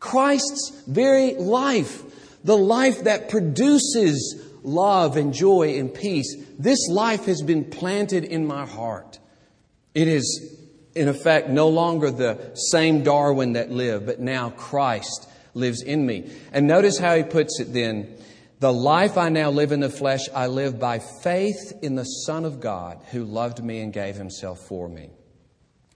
Christ's 0.00 0.70
very 0.86 1.34
life, 1.34 2.02
the 2.44 2.56
life 2.56 3.04
that 3.04 3.28
produces 3.28 4.44
love 4.62 5.16
and 5.16 5.32
joy 5.32 5.78
and 5.78 5.92
peace, 5.92 6.36
this 6.58 6.88
life 6.88 7.26
has 7.26 7.42
been 7.42 7.64
planted 7.64 8.24
in 8.24 8.46
my 8.46 8.66
heart. 8.66 9.18
It 9.94 10.08
is, 10.08 10.56
in 10.94 11.08
effect, 11.08 11.48
no 11.48 11.68
longer 11.68 12.10
the 12.10 12.54
same 12.54 13.02
Darwin 13.02 13.54
that 13.54 13.70
lived, 13.70 14.06
but 14.06 14.20
now 14.20 14.50
Christ 14.50 15.28
lives 15.54 15.82
in 15.82 16.06
me. 16.06 16.30
And 16.52 16.66
notice 16.66 16.98
how 16.98 17.16
he 17.16 17.22
puts 17.22 17.60
it 17.60 17.72
then. 17.72 18.16
The 18.60 18.72
life 18.72 19.16
I 19.16 19.28
now 19.28 19.50
live 19.50 19.70
in 19.70 19.80
the 19.80 19.88
flesh, 19.88 20.28
I 20.34 20.48
live 20.48 20.80
by 20.80 20.98
faith 20.98 21.78
in 21.80 21.94
the 21.94 22.04
Son 22.04 22.44
of 22.44 22.60
God 22.60 23.00
who 23.12 23.24
loved 23.24 23.62
me 23.62 23.80
and 23.80 23.92
gave 23.92 24.16
himself 24.16 24.58
for 24.66 24.88
me. 24.88 25.10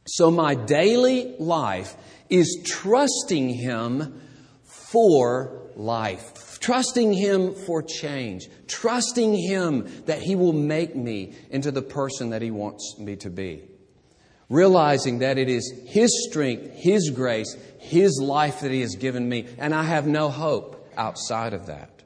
So 0.07 0.31
my 0.31 0.55
daily 0.55 1.35
life 1.39 1.97
is 2.29 2.63
trusting 2.65 3.49
him 3.49 4.21
for 4.93 5.71
life, 5.75 6.61
trusting 6.61 7.13
him 7.13 7.55
for 7.55 7.83
change, 7.83 8.49
trusting 8.69 9.35
him 9.35 10.05
that 10.05 10.21
he 10.21 10.37
will 10.37 10.53
make 10.53 10.95
me 10.95 11.35
into 11.51 11.71
the 11.71 11.83
person 11.83 12.31
that 12.31 12.43
he 12.43 12.51
wants 12.51 12.97
me 12.99 13.17
to 13.17 13.31
be 13.31 13.63
realizing 14.53 15.21
that 15.21 15.39
it 15.39 15.49
is 15.49 15.73
His 15.87 16.29
strength, 16.29 16.75
His 16.75 17.11
grace, 17.11 17.57
His 17.79 18.21
life 18.23 18.61
that 18.61 18.71
He 18.71 18.83
has 18.83 18.95
given 18.97 19.27
me, 19.27 19.49
and 19.59 19.75
I 19.75 19.83
have 19.83 20.07
no 20.07 20.29
hope 20.29 20.93
outside 20.97 21.55
of 21.55 21.67
that. 21.67 22.03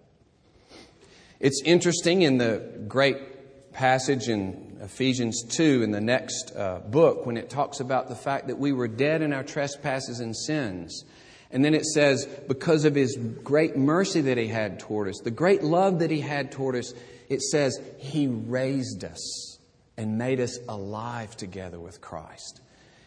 It's 1.40 1.60
interesting 1.64 2.22
in 2.22 2.38
the 2.38 2.84
great 2.86 3.72
passage 3.72 4.28
in 4.28 4.78
Ephesians 4.80 5.42
2 5.42 5.82
in 5.82 5.90
the 5.90 6.00
next 6.00 6.52
uh, 6.56 6.78
book 6.78 7.26
when 7.26 7.36
it 7.36 7.50
talks 7.50 7.80
about 7.80 8.08
the 8.08 8.14
fact 8.14 8.46
that 8.46 8.58
we 8.58 8.72
were 8.72 8.88
dead 8.88 9.22
in 9.22 9.32
our 9.32 9.42
trespasses 9.42 10.20
and 10.20 10.34
sins. 10.34 11.04
And 11.50 11.64
then 11.64 11.74
it 11.74 11.84
says, 11.84 12.26
because 12.48 12.84
of 12.84 12.94
his 12.94 13.16
great 13.44 13.76
mercy 13.76 14.20
that 14.22 14.38
he 14.38 14.48
had 14.48 14.80
toward 14.80 15.08
us, 15.08 15.20
the 15.22 15.30
great 15.30 15.62
love 15.62 16.00
that 16.00 16.10
he 16.10 16.20
had 16.20 16.50
toward 16.52 16.76
us, 16.76 16.92
it 17.28 17.40
says, 17.40 17.80
he 17.98 18.26
raised 18.26 19.04
us 19.04 19.58
and 19.96 20.18
made 20.18 20.40
us 20.40 20.58
alive 20.68 21.36
together 21.36 21.80
with 21.80 22.00
Christ. 22.00 22.60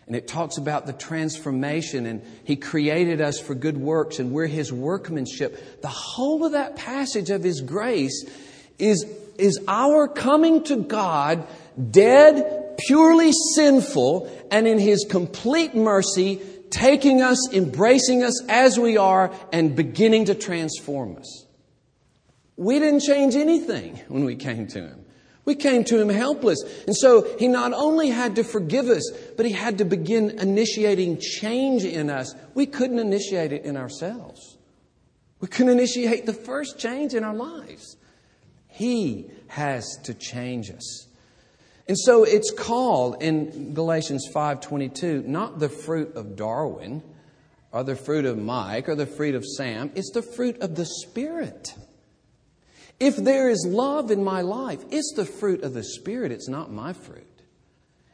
And 0.10 0.16
it 0.16 0.28
talks 0.28 0.58
about 0.58 0.88
the 0.88 0.94
transformation, 0.94 2.08
and 2.08 2.24
He 2.44 2.56
created 2.56 3.22
us 3.22 3.40
for 3.40 3.54
good 3.54 3.78
works, 3.78 4.18
and 4.18 4.32
we're 4.32 4.48
His 4.48 4.74
workmanship. 4.74 5.82
The 5.82 5.88
whole 5.88 6.46
of 6.46 6.54
that 6.54 6.76
passage 6.76 7.30
of 7.30 7.44
His 7.44 7.62
grace 7.62 8.26
is, 8.80 9.06
is 9.38 9.60
our 9.68 10.08
coming 10.08 10.64
to 10.64 10.78
God 10.78 11.48
dead, 11.92 12.76
purely 12.88 13.32
sinful, 13.54 14.32
and 14.50 14.68
in 14.68 14.80
His 14.80 15.06
complete 15.08 15.76
mercy, 15.76 16.42
taking 16.70 17.22
us, 17.22 17.52
embracing 17.54 18.24
us 18.24 18.44
as 18.48 18.80
we 18.80 18.98
are, 18.98 19.32
and 19.52 19.76
beginning 19.76 20.26
to 20.26 20.36
transform 20.36 21.18
us. 21.18 21.46
We 22.56 22.80
didn't 22.80 23.02
change 23.02 23.36
anything 23.36 24.02
when 24.08 24.26
we 24.26 24.36
came 24.36 24.68
to 24.68 24.80
Him. 24.80 25.06
We 25.50 25.56
came 25.56 25.84
to 25.86 26.00
him 26.00 26.10
helpless. 26.10 26.62
And 26.86 26.96
so 26.96 27.28
he 27.40 27.48
not 27.48 27.74
only 27.74 28.10
had 28.10 28.36
to 28.36 28.44
forgive 28.44 28.88
us, 28.88 29.10
but 29.36 29.48
he 29.48 29.52
had 29.52 29.80
to 29.80 29.84
begin 29.84 30.30
initiating 30.40 31.18
change 31.20 31.84
in 31.84 32.12
us. 32.12 32.36
We 32.54 32.68
couldn't 32.68 33.00
initiate 33.00 33.52
it 33.52 33.66
in 33.66 33.76
ourselves. 33.76 34.60
We 35.40 35.48
couldn't 35.48 35.72
initiate 35.72 36.28
the 36.28 36.34
first 36.34 36.78
change 36.78 37.16
in 37.16 37.24
our 37.24 37.34
lives. 37.34 37.98
He 38.68 39.32
has 39.48 39.98
to 40.04 40.14
change 40.14 40.70
us. 40.70 41.08
And 41.90 41.98
so 41.98 42.24
it's 42.24 42.52
called 42.52 43.22
in 43.22 43.74
Galatians 43.74 44.28
5:22 44.32 45.24
not 45.26 45.58
the 45.58 45.70
fruit 45.70 46.16
of 46.16 46.36
Darwin 46.36 47.02
or 47.74 47.84
the 47.84 47.96
fruit 47.96 48.26
of 48.26 48.38
Mike 48.38 48.88
or 48.88 48.94
the 48.94 49.08
fruit 49.08 49.34
of 49.34 49.44
Sam, 49.44 49.92
it's 49.96 50.12
the 50.12 50.22
fruit 50.22 50.60
of 50.62 50.76
the 50.76 50.86
Spirit. 50.86 51.74
If 53.00 53.16
there 53.16 53.50
is 53.50 53.66
love 53.68 54.12
in 54.12 54.24
my 54.24 54.42
life, 54.42 54.86
it's 54.92 55.14
the 55.16 55.26
fruit 55.26 55.64
of 55.64 55.74
the 55.74 55.84
Spirit, 55.84 56.32
it's 56.32 56.48
not 56.48 56.72
my 56.72 56.94
fruit. 56.94 57.26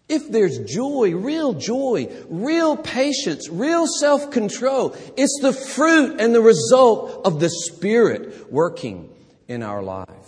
If 0.08 0.32
there's 0.32 0.60
joy, 0.60 1.14
real 1.14 1.54
joy, 1.54 2.08
real 2.30 2.78
patience, 2.78 3.50
real 3.50 3.88
self 3.88 4.32
control, 4.32 4.96
it's 5.18 5.40
the 5.42 5.52
fruit 5.52 6.22
and 6.22 6.34
the 6.34 6.42
result 6.42 7.26
of 7.26 7.42
the 7.42 7.50
Spirit 7.50 8.50
working 8.50 9.10
in 9.50 9.64
our 9.64 9.84
life. 9.84 10.25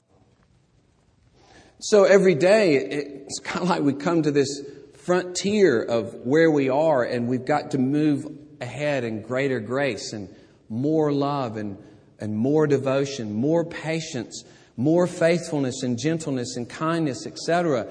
So 1.79 2.05
every 2.05 2.35
day, 2.35 2.75
it's 2.75 3.39
kind 3.39 3.63
of 3.63 3.69
like 3.69 3.81
we 3.81 3.93
come 3.93 4.23
to 4.23 4.31
this 4.31 4.63
frontier 4.93 5.81
of 5.83 6.13
where 6.25 6.49
we 6.49 6.69
are, 6.69 7.03
and 7.03 7.27
we've 7.27 7.45
got 7.45 7.71
to 7.71 7.77
move 7.77 8.25
ahead 8.59 9.03
in 9.03 9.21
greater 9.21 9.59
grace 9.59 10.13
and 10.13 10.33
more 10.69 11.11
love 11.11 11.55
and 11.57 11.77
and 12.19 12.35
more 12.35 12.67
devotion, 12.67 13.33
more 13.33 13.63
patience, 13.63 14.43
more 14.75 15.07
faithfulness 15.07 15.83
and 15.83 15.97
gentleness 15.97 16.55
and 16.55 16.69
kindness, 16.69 17.25
etc. 17.25 17.87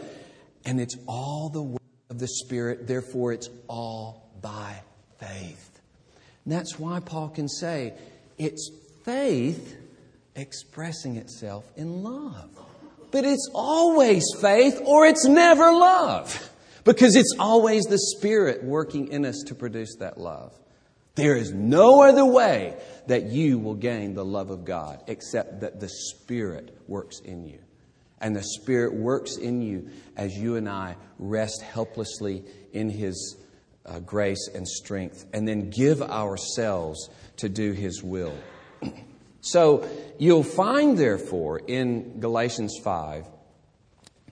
And 0.65 0.81
it's 0.81 0.97
all 1.07 1.49
the 1.49 1.63
work 1.63 1.83
of 2.11 2.19
the 2.19 2.29
Spirit, 2.29 2.87
therefore, 2.87 3.33
it's 3.33 3.49
all 3.69 4.31
by 4.41 4.83
faith. 5.19 5.81
And 6.45 6.53
that's 6.53 6.79
why 6.79 7.01
Paul 7.01 7.29
can 7.29 7.49
say 7.49 7.95
it's 8.39 8.71
faith 9.05 9.77
expressing 10.35 11.17
itself 11.17 11.65
in 11.77 12.03
love. 12.03 12.51
But 13.17 13.25
it's 13.25 13.49
always 13.55 14.25
faith 14.43 14.79
or 14.85 15.07
it's 15.07 15.25
never 15.25 15.73
love. 15.73 16.53
Because 16.85 17.17
it's 17.17 17.35
always 17.39 17.85
the 17.85 17.97
Spirit 17.97 18.63
working 18.63 19.09
in 19.09 19.25
us 19.25 19.43
to 19.47 19.55
produce 19.55 19.97
that 20.01 20.19
love. 20.19 20.53
There 21.15 21.35
is 21.35 21.51
no 21.51 22.03
other 22.03 22.27
way 22.27 22.77
that 23.07 23.31
you 23.31 23.59
will 23.59 23.75
gain 23.75 24.13
the 24.13 24.23
love 24.23 24.51
of 24.51 24.67
God 24.67 25.03
except 25.07 25.61
that 25.61 25.81
the 25.81 25.89
Spirit 25.89 26.77
works 26.87 27.21
in 27.21 27.47
you. 27.47 27.59
And 28.21 28.37
the 28.37 28.43
Spirit 28.43 28.93
works 28.93 29.39
in 29.39 29.63
you 29.63 29.89
as 30.15 30.35
you 30.35 30.57
and 30.57 30.69
I 30.69 30.97
rest 31.19 31.63
helplessly 31.63 32.45
in 32.75 32.91
His 32.91 33.39
uh, 33.87 34.01
grace 34.01 34.51
and 34.55 34.69
strength, 34.69 35.25
and 35.33 35.49
then 35.49 35.71
give 35.71 36.03
ourselves 36.03 37.09
to 37.39 37.49
do 37.49 37.73
His 37.73 38.03
will. 38.03 38.35
so 39.47 39.89
you'll 40.19 40.43
find, 40.43 40.99
therefore, 40.99 41.61
in 41.67 42.21
Galatians 42.21 42.79
5, 42.83 43.27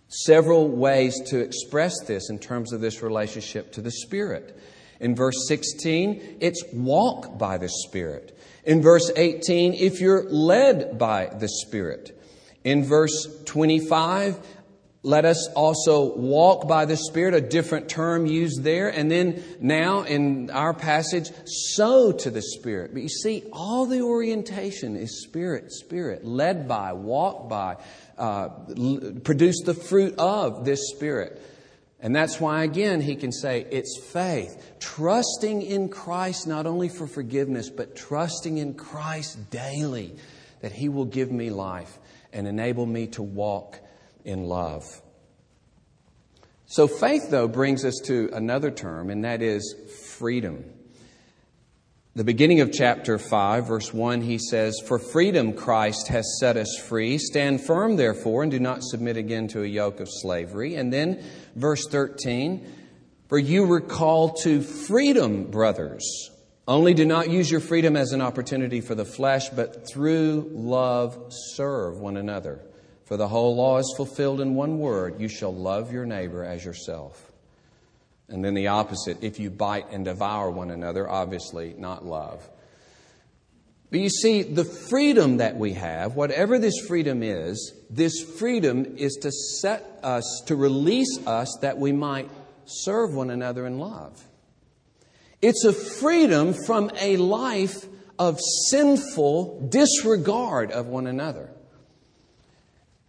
several 0.09 0.69
ways 0.69 1.21
to 1.27 1.39
express 1.39 1.95
this 2.07 2.31
in 2.31 2.39
terms 2.39 2.73
of 2.73 2.81
this 2.81 3.03
relationship 3.03 3.73
to 3.73 3.81
the 3.81 3.91
Spirit. 3.91 4.59
In 5.01 5.15
verse 5.15 5.47
16, 5.49 6.39
it's 6.41 6.65
walk 6.73 7.39
by 7.39 7.59
the 7.59 7.69
Spirit. 7.69 8.39
In 8.65 8.81
verse 8.81 9.11
18, 9.15 9.75
if 9.75 10.01
you're 10.01 10.25
led 10.31 10.99
by 10.99 11.27
the 11.27 11.49
Spirit. 11.49 12.19
In 12.63 12.85
verse 12.85 13.29
25, 13.45 14.39
let 15.05 15.27
us 15.27 15.49
also 15.55 16.17
walk 16.17 16.67
by 16.67 16.87
the 16.87 16.97
Spirit, 16.97 17.35
a 17.35 17.41
different 17.43 17.91
term 17.91 18.25
used 18.25 18.63
there. 18.63 18.89
And 18.89 19.11
then 19.11 19.45
now 19.61 20.01
in 20.01 20.49
our 20.49 20.73
passage, 20.73 21.31
sow 21.45 22.11
to 22.11 22.31
the 22.31 22.41
Spirit. 22.41 22.95
But 22.95 23.03
you 23.03 23.11
see, 23.11 23.45
all 23.53 23.85
the 23.85 24.01
orientation 24.01 24.97
is 24.97 25.23
Spirit, 25.23 25.73
Spirit, 25.73 26.25
led 26.25 26.67
by, 26.67 26.95
walk 26.95 27.51
by, 27.51 27.77
uh, 28.17 28.49
produce 29.25 29.61
the 29.61 29.75
fruit 29.75 30.15
of 30.17 30.65
this 30.65 30.91
Spirit. 30.97 31.39
And 32.01 32.17
that's 32.17 32.41
why, 32.41 32.65
again, 32.65 33.03
he 33.03 33.15
can 33.15 33.31
say 33.31 33.67
it's 33.71 34.01
faith. 34.11 34.75
Trusting 34.81 35.61
in 35.61 35.91
Christ 35.91 36.47
not 36.47 36.67
only 36.67 36.89
for 36.89 37.07
forgiveness, 37.07 37.69
but 37.69 37.95
trusting 37.95 38.57
in 38.57 38.73
Christ 38.73 39.51
daily 39.51 40.17
that 40.63 40.73
he 40.73 40.89
will 40.89 41.05
give 41.05 41.31
me 41.31 41.51
life 41.51 41.99
and 42.33 42.49
enable 42.49 42.87
me 42.87 43.09
to 43.09 43.23
walk 43.23 43.81
in 44.25 44.45
love. 44.45 44.85
So, 46.67 46.89
faith, 46.89 47.31
though, 47.31 47.47
brings 47.47 47.85
us 47.85 48.01
to 48.07 48.31
another 48.33 48.71
term, 48.71 49.11
and 49.11 49.25
that 49.25 49.43
is 49.43 49.75
freedom. 50.17 50.65
The 52.17 52.25
beginning 52.25 52.61
of 52.61 52.73
chapter 52.73 53.19
5, 53.19 53.67
verse 53.67 53.93
1, 53.93 54.23
he 54.23 54.39
says, 54.39 54.81
For 54.87 54.99
freedom 54.99 55.53
Christ 55.53 56.09
has 56.09 56.39
set 56.39 56.57
us 56.57 56.77
free. 56.79 57.19
Stand 57.19 57.61
firm, 57.61 57.97
therefore, 57.97 58.43
and 58.43 58.53
do 58.53 58.61
not 58.61 58.85
submit 58.85 59.17
again 59.17 59.49
to 59.49 59.63
a 59.63 59.67
yoke 59.67 60.01
of 60.01 60.09
slavery. 60.09 60.77
And 60.77 60.93
then, 60.93 61.25
verse 61.57 61.87
13, 61.89 62.67
For 63.29 63.39
you 63.39 63.65
were 63.65 63.81
called 63.81 64.39
to 64.45 64.63
freedom, 64.63 65.51
brothers. 65.51 66.31
Only 66.67 66.95
do 66.95 67.05
not 67.05 67.31
use 67.31 67.51
your 67.51 67.61
freedom 67.61 67.97
as 67.97 68.13
an 68.13 68.23
opportunity 68.23 68.81
for 68.81 68.95
the 68.95 69.05
flesh, 69.05 69.51
but 69.51 69.87
through 69.87 70.51
love 70.53 71.27
serve 71.31 71.99
one 71.99 72.17
another. 72.17 72.65
For 73.05 73.17
the 73.17 73.29
whole 73.29 73.55
law 73.57 73.79
is 73.79 73.95
fulfilled 73.97 74.41
in 74.41 74.55
one 74.55 74.79
word 74.79 75.21
you 75.21 75.29
shall 75.29 75.55
love 75.55 75.93
your 75.93 76.07
neighbor 76.07 76.43
as 76.43 76.65
yourself. 76.65 77.33
And 78.29 78.45
then 78.45 78.55
the 78.55 78.69
opposite 78.69 79.23
if 79.23 79.39
you 79.39 79.51
bite 79.51 79.91
and 79.91 80.05
devour 80.05 80.51
one 80.51 80.71
another, 80.71 81.09
obviously 81.09 81.75
not 81.77 82.05
love. 82.05 82.49
But 83.91 84.01
you 84.01 84.09
see, 84.09 84.43
the 84.43 84.65
freedom 84.65 85.37
that 85.37 85.57
we 85.57 85.75
have, 85.75 86.17
whatever 86.17 86.59
this 86.59 86.81
freedom 86.89 87.23
is, 87.23 87.75
this 87.91 88.23
freedom 88.39 88.97
is 88.97 89.19
to 89.23 89.31
set 89.31 90.01
us, 90.03 90.43
to 90.47 90.57
release 90.57 91.19
us 91.27 91.59
that 91.61 91.79
we 91.79 91.93
might 91.93 92.29
serve 92.65 93.15
one 93.15 93.31
another 93.31 93.67
in 93.67 93.79
love. 93.79 94.21
It's 95.41 95.65
a 95.65 95.73
freedom 95.73 96.55
from 96.55 96.91
a 96.99 97.19
life 97.19 97.87
of 98.19 98.41
sinful 98.71 99.69
disregard 99.69 100.73
of 100.73 100.87
one 100.87 101.07
another. 101.07 101.54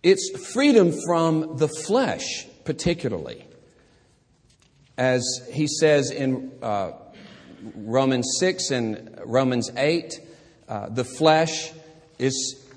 It's 0.06 0.30
freedom 0.54 0.94
from 1.08 1.58
the 1.58 1.68
flesh, 1.68 2.46
particularly. 2.64 3.44
As 5.00 5.24
he 5.52 5.66
says 5.66 6.12
in 6.12 6.52
uh, 6.62 6.92
Romans 7.74 8.38
6 8.40 8.70
and 8.70 9.20
Romans 9.26 9.72
8, 9.76 10.14
uh, 10.70 10.90
the 10.90 11.04
flesh 11.04 11.72
is, 12.20 12.68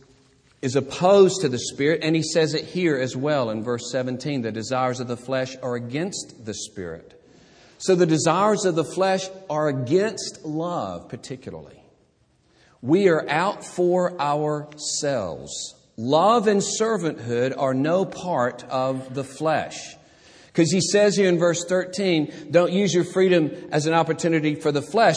is 0.63 0.75
opposed 0.75 1.43
to 1.43 1.51
the 1.51 1.59
Spirit, 1.59 2.01
and 2.03 2.17
he 2.17 2.23
says 2.23 2.55
it 2.55 2.65
here 2.65 2.97
as 2.97 3.15
well 3.15 3.51
in 3.51 3.63
verse 3.63 3.93
17 3.93 4.41
the 4.41 4.51
desires 4.51 4.99
of 4.99 5.07
the 5.07 5.19
flesh 5.19 5.55
are 5.63 5.75
against 5.75 6.47
the 6.47 6.55
Spirit. 6.55 7.23
So 7.77 7.95
the 7.95 8.07
desires 8.07 8.65
of 8.65 8.75
the 8.75 8.85
flesh 8.85 9.29
are 9.51 9.69
against 9.69 10.47
love, 10.47 11.11
particularly. 11.11 11.83
We 12.81 13.11
are 13.11 13.29
out 13.29 13.67
for 13.67 14.19
ourselves. 14.19 15.75
Love 15.99 16.47
and 16.47 16.63
servanthood 16.63 17.53
are 17.59 17.75
no 17.75 18.05
part 18.05 18.65
of 18.71 19.15
the 19.15 19.25
flesh. 19.25 19.97
Because 20.47 20.71
he 20.73 20.81
says 20.81 21.17
here 21.17 21.29
in 21.29 21.39
verse 21.39 21.65
13, 21.65 22.49
don't 22.53 22.73
use 22.73 22.95
your 22.95 23.05
freedom 23.05 23.51
as 23.73 23.87
an 23.87 23.95
opportunity 23.95 24.55
for 24.55 24.73
the 24.73 24.81
flesh, 24.81 25.17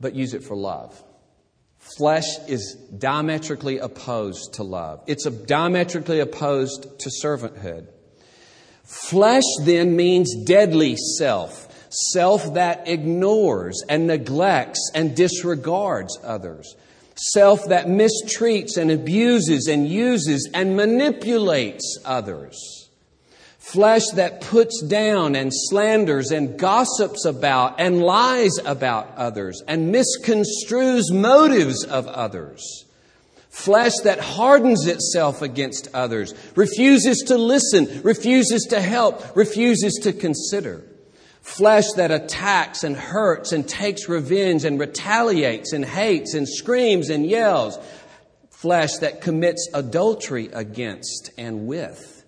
but 0.00 0.14
use 0.14 0.34
it 0.34 0.42
for 0.42 0.56
love. 0.56 1.02
Flesh 1.96 2.26
is 2.48 2.76
diametrically 2.98 3.78
opposed 3.78 4.54
to 4.54 4.64
love. 4.64 5.02
It's 5.06 5.24
diametrically 5.24 6.20
opposed 6.20 6.82
to 7.00 7.10
servanthood. 7.24 7.86
Flesh 8.84 9.44
then 9.62 9.96
means 9.96 10.34
deadly 10.44 10.96
self 10.96 11.68
self 12.12 12.54
that 12.54 12.88
ignores 12.88 13.82
and 13.88 14.06
neglects 14.06 14.90
and 14.94 15.14
disregards 15.14 16.18
others, 16.24 16.74
self 17.16 17.66
that 17.68 17.86
mistreats 17.86 18.76
and 18.76 18.90
abuses 18.90 19.66
and 19.68 19.88
uses 19.88 20.48
and 20.52 20.76
manipulates 20.76 21.98
others, 22.04 22.88
flesh 23.58 24.06
that 24.14 24.40
puts 24.40 24.82
down 24.82 25.34
and 25.34 25.50
slanders 25.52 26.30
and 26.30 26.58
gossips 26.58 27.24
about 27.24 27.80
and 27.80 28.02
lies 28.02 28.58
about 28.64 29.12
others 29.16 29.62
and 29.66 29.94
misconstrues 29.94 31.12
motives 31.12 31.84
of 31.84 32.06
others. 32.06 32.84
Flesh 33.50 33.92
that 34.04 34.18
hardens 34.18 34.86
itself 34.86 35.42
against 35.42 35.86
others, 35.92 36.32
refuses 36.56 37.18
to 37.26 37.36
listen, 37.36 38.00
refuses 38.02 38.66
to 38.70 38.80
help, 38.80 39.36
refuses 39.36 40.00
to 40.02 40.12
consider 40.14 40.82
Flesh 41.42 41.92
that 41.96 42.12
attacks 42.12 42.84
and 42.84 42.96
hurts 42.96 43.52
and 43.52 43.68
takes 43.68 44.08
revenge 44.08 44.64
and 44.64 44.78
retaliates 44.78 45.72
and 45.72 45.84
hates 45.84 46.34
and 46.34 46.48
screams 46.48 47.10
and 47.10 47.26
yells. 47.26 47.78
Flesh 48.50 48.98
that 48.98 49.20
commits 49.20 49.68
adultery 49.74 50.48
against 50.52 51.30
and 51.36 51.66
with. 51.66 52.24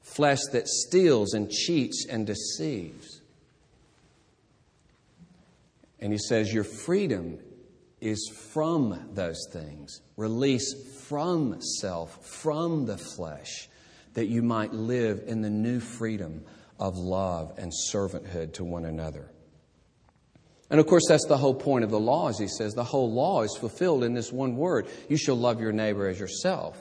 Flesh 0.00 0.38
that 0.52 0.68
steals 0.68 1.34
and 1.34 1.50
cheats 1.50 2.06
and 2.08 2.24
deceives. 2.24 3.20
And 5.98 6.12
he 6.12 6.18
says, 6.18 6.54
Your 6.54 6.64
freedom 6.64 7.40
is 8.00 8.30
from 8.52 9.10
those 9.14 9.48
things. 9.52 10.02
Release 10.16 10.72
from 11.08 11.60
self, 11.60 12.24
from 12.24 12.86
the 12.86 12.98
flesh, 12.98 13.68
that 14.14 14.26
you 14.26 14.42
might 14.42 14.72
live 14.72 15.24
in 15.26 15.42
the 15.42 15.50
new 15.50 15.80
freedom 15.80 16.44
of 16.78 16.96
love 16.98 17.54
and 17.58 17.72
servanthood 17.90 18.54
to 18.54 18.64
one 18.64 18.84
another. 18.84 19.30
And 20.70 20.80
of 20.80 20.86
course, 20.86 21.04
that's 21.06 21.26
the 21.26 21.36
whole 21.36 21.54
point 21.54 21.84
of 21.84 21.90
the 21.90 22.00
law, 22.00 22.28
as 22.28 22.38
he 22.38 22.48
says. 22.48 22.72
The 22.72 22.82
whole 22.82 23.12
law 23.12 23.42
is 23.42 23.54
fulfilled 23.56 24.04
in 24.04 24.14
this 24.14 24.32
one 24.32 24.56
word 24.56 24.86
you 25.08 25.18
shall 25.18 25.36
love 25.36 25.60
your 25.60 25.72
neighbor 25.72 26.08
as 26.08 26.18
yourself. 26.18 26.78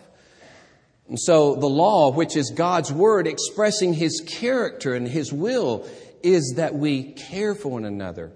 And 1.10 1.20
so, 1.20 1.56
the 1.56 1.68
law, 1.68 2.12
which 2.12 2.38
is 2.38 2.52
God's 2.52 2.90
word 2.90 3.28
expressing 3.28 3.94
his 3.94 4.24
character 4.26 4.94
and 4.94 5.06
his 5.06 5.34
will, 5.34 5.86
is 6.24 6.54
that 6.56 6.74
we 6.74 7.12
care 7.12 7.54
for 7.54 7.70
one 7.70 7.84
another, 7.84 8.32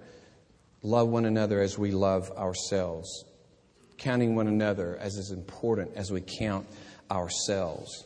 love 0.82 1.08
one 1.08 1.24
another 1.24 1.60
as 1.60 1.78
we 1.78 1.90
love 1.90 2.30
ourselves, 2.32 3.24
counting 3.96 4.34
one 4.34 4.48
another 4.48 4.98
as 4.98 5.16
as 5.16 5.30
important 5.30 5.92
as 5.96 6.10
we 6.10 6.20
count 6.20 6.66
ourselves. 7.10 8.05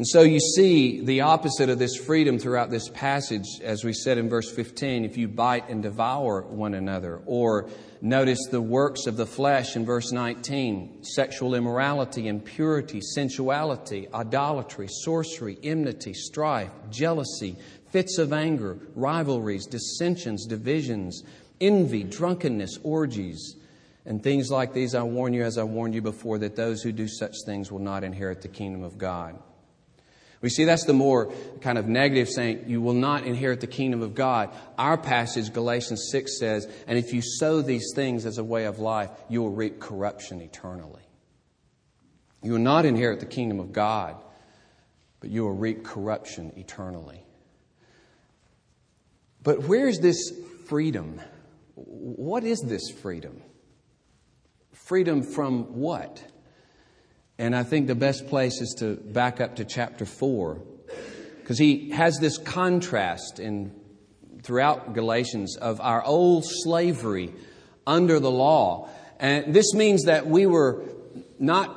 And 0.00 0.08
so 0.08 0.22
you 0.22 0.40
see 0.40 1.02
the 1.02 1.20
opposite 1.20 1.68
of 1.68 1.78
this 1.78 1.94
freedom 1.94 2.38
throughout 2.38 2.70
this 2.70 2.88
passage, 2.88 3.44
as 3.62 3.84
we 3.84 3.92
said 3.92 4.16
in 4.16 4.30
verse 4.30 4.50
15 4.50 5.04
if 5.04 5.18
you 5.18 5.28
bite 5.28 5.68
and 5.68 5.82
devour 5.82 6.40
one 6.40 6.72
another. 6.72 7.20
Or 7.26 7.68
notice 8.00 8.38
the 8.50 8.62
works 8.62 9.04
of 9.04 9.18
the 9.18 9.26
flesh 9.26 9.76
in 9.76 9.84
verse 9.84 10.10
19 10.10 11.04
sexual 11.04 11.54
immorality, 11.54 12.28
impurity, 12.28 13.02
sensuality, 13.02 14.08
idolatry, 14.14 14.88
sorcery, 14.88 15.58
enmity, 15.62 16.14
strife, 16.14 16.70
jealousy, 16.88 17.56
fits 17.90 18.16
of 18.16 18.32
anger, 18.32 18.78
rivalries, 18.94 19.66
dissensions, 19.66 20.46
divisions, 20.46 21.24
envy, 21.60 22.04
drunkenness, 22.04 22.78
orgies. 22.82 23.54
And 24.06 24.22
things 24.22 24.50
like 24.50 24.72
these, 24.72 24.94
I 24.94 25.02
warn 25.02 25.34
you, 25.34 25.42
as 25.42 25.58
I 25.58 25.64
warned 25.64 25.94
you 25.94 26.00
before, 26.00 26.38
that 26.38 26.56
those 26.56 26.80
who 26.82 26.90
do 26.90 27.06
such 27.06 27.34
things 27.44 27.70
will 27.70 27.80
not 27.80 28.02
inherit 28.02 28.40
the 28.40 28.48
kingdom 28.48 28.82
of 28.82 28.96
God. 28.96 29.38
We 30.40 30.48
see 30.48 30.64
that's 30.64 30.84
the 30.84 30.94
more 30.94 31.32
kind 31.60 31.76
of 31.76 31.86
negative 31.86 32.28
saying, 32.28 32.64
you 32.66 32.80
will 32.80 32.94
not 32.94 33.24
inherit 33.26 33.60
the 33.60 33.66
kingdom 33.66 34.00
of 34.00 34.14
God. 34.14 34.50
Our 34.78 34.96
passage, 34.96 35.52
Galatians 35.52 36.08
6 36.10 36.38
says, 36.38 36.66
and 36.86 36.98
if 36.98 37.12
you 37.12 37.20
sow 37.22 37.60
these 37.60 37.92
things 37.94 38.24
as 38.24 38.38
a 38.38 38.44
way 38.44 38.64
of 38.64 38.78
life, 38.78 39.10
you 39.28 39.42
will 39.42 39.50
reap 39.50 39.80
corruption 39.80 40.40
eternally. 40.40 41.02
You 42.42 42.52
will 42.52 42.58
not 42.58 42.86
inherit 42.86 43.20
the 43.20 43.26
kingdom 43.26 43.60
of 43.60 43.72
God, 43.72 44.16
but 45.20 45.28
you 45.28 45.42
will 45.42 45.54
reap 45.54 45.84
corruption 45.84 46.52
eternally. 46.56 47.22
But 49.42 49.64
where's 49.64 50.00
this 50.00 50.32
freedom? 50.66 51.20
What 51.74 52.44
is 52.44 52.60
this 52.60 52.90
freedom? 52.90 53.42
Freedom 54.72 55.22
from 55.22 55.80
what? 55.80 56.22
And 57.40 57.56
I 57.56 57.62
think 57.62 57.86
the 57.86 57.94
best 57.94 58.26
place 58.26 58.60
is 58.60 58.74
to 58.80 58.96
back 58.96 59.40
up 59.40 59.56
to 59.56 59.64
chapter 59.64 60.04
4 60.04 60.60
because 61.38 61.58
he 61.58 61.88
has 61.88 62.18
this 62.18 62.36
contrast 62.36 63.40
in 63.40 63.72
throughout 64.42 64.92
Galatians 64.92 65.56
of 65.56 65.80
our 65.80 66.04
old 66.04 66.44
slavery 66.46 67.32
under 67.86 68.20
the 68.20 68.30
law. 68.30 68.90
And 69.18 69.54
this 69.54 69.72
means 69.72 70.04
that 70.04 70.26
we 70.26 70.44
were 70.44 70.84
not 71.38 71.74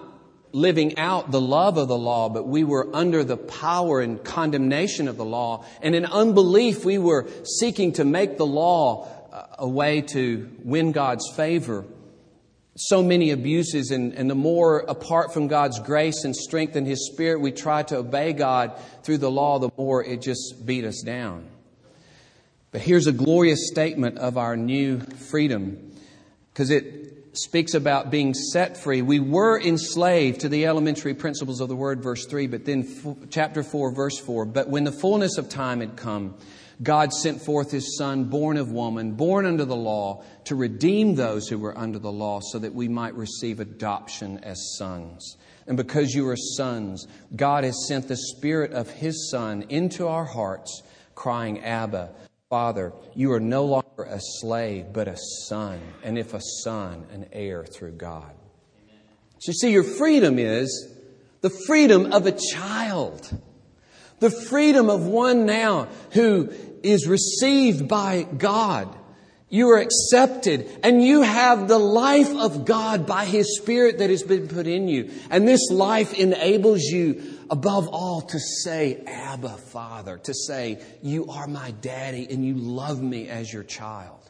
living 0.51 0.97
out 0.97 1.31
the 1.31 1.39
love 1.39 1.77
of 1.77 1.87
the 1.87 1.97
law, 1.97 2.27
but 2.27 2.45
we 2.45 2.65
were 2.65 2.93
under 2.93 3.23
the 3.23 3.37
power 3.37 4.01
and 4.01 4.21
condemnation 4.21 5.07
of 5.07 5.15
the 5.15 5.23
law. 5.23 5.63
And 5.81 5.95
in 5.95 6.05
unbelief, 6.05 6.83
we 6.83 6.97
were 6.97 7.25
seeking 7.45 7.93
to 7.93 8.03
make 8.03 8.37
the 8.37 8.45
law 8.45 9.07
uh, 9.31 9.45
a 9.59 9.67
way 9.69 10.01
to 10.01 10.51
win 10.61 10.91
God's 10.91 11.31
favor. 11.37 11.85
So 12.75 13.03
many 13.03 13.31
abuses, 13.31 13.91
and, 13.91 14.13
and 14.13 14.29
the 14.29 14.35
more 14.35 14.79
apart 14.79 15.33
from 15.33 15.47
God's 15.47 15.79
grace 15.79 16.23
and 16.23 16.35
strength 16.35 16.75
and 16.75 16.87
His 16.87 17.07
Spirit 17.07 17.39
we 17.39 17.51
try 17.51 17.83
to 17.83 17.97
obey 17.97 18.33
God 18.33 18.73
through 19.03 19.19
the 19.19 19.29
law, 19.29 19.59
the 19.59 19.69
more 19.77 20.03
it 20.03 20.21
just 20.21 20.65
beat 20.65 20.83
us 20.83 21.01
down. 21.01 21.47
But 22.71 22.81
here's 22.81 23.05
a 23.05 23.11
glorious 23.11 23.69
statement 23.69 24.17
of 24.17 24.37
our 24.37 24.57
new 24.57 24.99
freedom 24.99 25.93
because 26.51 26.71
it 26.71 27.03
speaks 27.33 27.73
about 27.73 28.11
being 28.11 28.33
set 28.33 28.77
free. 28.77 29.01
We 29.01 29.19
were 29.19 29.59
enslaved 29.59 30.41
to 30.41 30.49
the 30.49 30.65
elementary 30.65 31.13
principles 31.13 31.61
of 31.61 31.69
the 31.69 31.75
word, 31.75 32.01
verse 32.01 32.25
3, 32.25 32.47
but 32.47 32.65
then 32.65 32.87
f- 33.05 33.29
chapter 33.29 33.63
4, 33.63 33.91
verse 33.91 34.19
4. 34.19 34.45
But 34.45 34.69
when 34.69 34.83
the 34.83 34.91
fullness 34.91 35.37
of 35.37 35.49
time 35.49 35.79
had 35.79 35.95
come, 35.95 36.35
God 36.81 37.13
sent 37.13 37.41
forth 37.41 37.71
his 37.71 37.97
Son, 37.97 38.25
born 38.25 38.57
of 38.57 38.71
woman, 38.71 39.13
born 39.13 39.45
under 39.45 39.65
the 39.65 39.75
law, 39.75 40.23
to 40.45 40.55
redeem 40.55 41.15
those 41.15 41.47
who 41.47 41.59
were 41.59 41.77
under 41.77 41.99
the 41.99 42.11
law, 42.11 42.39
so 42.41 42.59
that 42.59 42.73
we 42.73 42.87
might 42.87 43.15
receive 43.15 43.59
adoption 43.59 44.39
as 44.39 44.75
sons. 44.77 45.37
And 45.67 45.77
because 45.77 46.13
you 46.13 46.27
are 46.27 46.35
sons, 46.35 47.07
God 47.35 47.63
has 47.63 47.87
sent 47.87 48.07
the 48.07 48.17
Spirit 48.17 48.71
of 48.71 48.89
his 48.89 49.29
Son 49.29 49.65
into 49.69 50.07
our 50.07 50.25
hearts, 50.25 50.81
crying, 51.15 51.63
Abba, 51.63 52.09
Father, 52.49 52.93
you 53.15 53.31
are 53.31 53.39
no 53.39 53.65
longer 53.65 54.03
a 54.03 54.19
slave, 54.19 54.87
but 54.93 55.07
a 55.07 55.17
son, 55.47 55.79
and 56.03 56.19
if 56.19 56.35
a 56.35 56.41
son, 56.63 57.03
an 57.11 57.25
heir 57.33 57.65
through 57.65 57.93
God. 57.93 58.31
So 59.39 59.49
you 59.49 59.53
see, 59.53 59.71
your 59.71 59.83
freedom 59.83 60.37
is 60.37 60.93
the 61.41 61.49
freedom 61.49 62.13
of 62.13 62.27
a 62.27 62.31
child, 62.31 63.35
the 64.23 64.31
freedom 64.31 64.89
of 64.89 65.05
one 65.05 65.45
now 65.45 65.89
who 66.13 66.49
is 66.81 67.09
received 67.09 67.89
by 67.89 68.23
God. 68.23 68.87
You 69.49 69.71
are 69.71 69.79
accepted 69.79 70.79
and 70.81 71.03
you 71.03 71.23
have 71.23 71.67
the 71.67 71.77
life 71.77 72.33
of 72.33 72.63
God 72.63 73.05
by 73.05 73.25
His 73.25 73.57
Spirit 73.57 73.97
that 73.97 74.09
has 74.09 74.23
been 74.23 74.47
put 74.47 74.65
in 74.65 74.87
you. 74.87 75.11
And 75.29 75.45
this 75.45 75.69
life 75.69 76.13
enables 76.13 76.83
you 76.83 77.21
above 77.49 77.89
all, 77.89 78.21
to 78.21 78.39
say, 78.39 79.03
Abba, 79.05 79.57
Father, 79.57 80.17
to 80.19 80.33
say, 80.33 80.81
You 81.01 81.27
are 81.27 81.45
my 81.45 81.71
daddy 81.71 82.25
and 82.31 82.45
you 82.45 82.53
love 82.53 83.03
me 83.03 83.27
as 83.27 83.51
your 83.51 83.63
child. 83.63 84.21